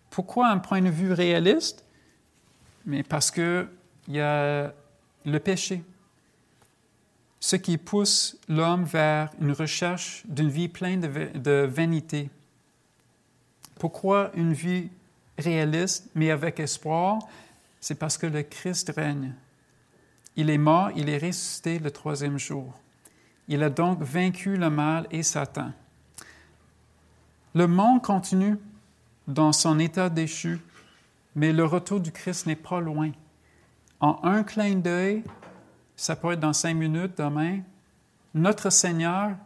Pourquoi 0.09 0.47
un 0.49 0.57
point 0.57 0.81
de 0.81 0.89
vue 0.89 1.13
réaliste? 1.13 1.85
Mais 2.85 3.03
parce 3.03 3.29
qu'il 3.29 3.67
y 4.07 4.19
a 4.19 4.73
le 5.25 5.39
péché, 5.39 5.83
ce 7.39 7.55
qui 7.55 7.77
pousse 7.77 8.39
l'homme 8.47 8.83
vers 8.83 9.29
une 9.39 9.51
recherche 9.51 10.23
d'une 10.25 10.49
vie 10.49 10.67
pleine 10.67 11.01
de, 11.01 11.37
de 11.37 11.69
vanité. 11.69 12.31
Pourquoi 13.75 14.31
une 14.33 14.53
vie 14.53 14.89
réaliste 15.37 16.09
mais 16.15 16.31
avec 16.31 16.59
espoir? 16.59 17.19
C'est 17.87 17.95
parce 17.95 18.17
que 18.17 18.27
le 18.27 18.43
Christ 18.43 18.91
règne. 18.93 19.33
Il 20.35 20.49
est 20.49 20.57
mort, 20.57 20.91
il 20.97 21.07
est 21.07 21.25
ressuscité 21.25 21.79
le 21.79 21.89
troisième 21.89 22.37
jour. 22.37 22.77
Il 23.47 23.63
a 23.63 23.69
donc 23.69 24.01
vaincu 24.01 24.57
le 24.57 24.69
mal 24.69 25.07
et 25.09 25.23
Satan. 25.23 25.71
Le 27.55 27.65
monde 27.65 28.03
continue 28.03 28.57
dans 29.25 29.53
son 29.53 29.79
état 29.79 30.09
déchu, 30.09 30.59
mais 31.33 31.53
le 31.53 31.63
retour 31.63 32.01
du 32.01 32.11
Christ 32.11 32.45
n'est 32.45 32.57
pas 32.57 32.81
loin. 32.81 33.11
En 34.01 34.19
un 34.23 34.43
clin 34.43 34.75
d'œil, 34.75 35.23
ça 35.95 36.17
peut 36.17 36.33
être 36.33 36.41
dans 36.41 36.51
cinq 36.51 36.73
minutes 36.73 37.17
demain, 37.17 37.61
notre 38.33 38.69
Seigneur 38.69 39.37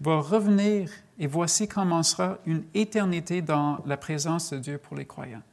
va 0.00 0.16
revenir 0.18 0.90
et 1.16 1.28
voici 1.28 1.68
commencera 1.68 2.38
une 2.44 2.64
éternité 2.74 3.40
dans 3.40 3.78
la 3.86 3.96
présence 3.96 4.52
de 4.52 4.58
Dieu 4.58 4.78
pour 4.78 4.96
les 4.96 5.06
croyants. 5.06 5.44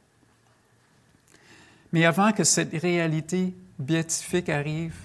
Mais 1.92 2.04
avant 2.04 2.32
que 2.32 2.44
cette 2.44 2.72
réalité 2.72 3.54
béatifique 3.78 4.48
arrive, 4.48 4.96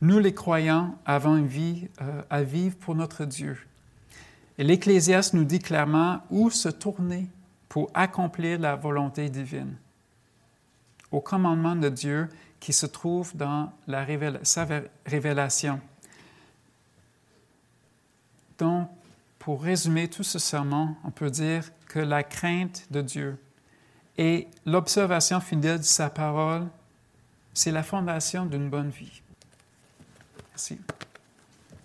nous 0.00 0.18
les 0.18 0.34
croyants 0.34 0.98
avons 1.06 1.36
une 1.36 1.46
vie 1.46 1.88
euh, 2.00 2.22
à 2.28 2.42
vivre 2.42 2.76
pour 2.76 2.94
notre 2.94 3.24
Dieu. 3.24 3.56
Et 4.58 4.64
l'Ecclésiaste 4.64 5.34
nous 5.34 5.44
dit 5.44 5.60
clairement 5.60 6.20
où 6.30 6.50
se 6.50 6.68
tourner 6.68 7.28
pour 7.68 7.90
accomplir 7.94 8.58
la 8.58 8.76
volonté 8.76 9.28
divine. 9.28 9.76
Au 11.10 11.20
commandement 11.20 11.76
de 11.76 11.88
Dieu 11.88 12.28
qui 12.60 12.72
se 12.72 12.86
trouve 12.86 13.36
dans 13.36 13.72
la 13.86 14.06
sa 14.42 14.66
révélation. 15.06 15.80
Donc, 18.58 18.88
pour 19.38 19.62
résumer 19.62 20.08
tout 20.08 20.22
ce 20.22 20.38
sermon, 20.38 20.94
on 21.02 21.10
peut 21.10 21.30
dire 21.30 21.64
que 21.88 21.98
la 21.98 22.22
crainte 22.22 22.86
de 22.90 23.00
Dieu 23.00 23.38
et 24.18 24.48
l'observation 24.66 25.40
fidèle 25.40 25.78
de 25.78 25.84
sa 25.84 26.10
parole, 26.10 26.66
c'est 27.54 27.70
la 27.70 27.82
fondation 27.82 28.46
d'une 28.46 28.68
bonne 28.68 28.90
vie. 28.90 29.22
Merci. 30.50 30.78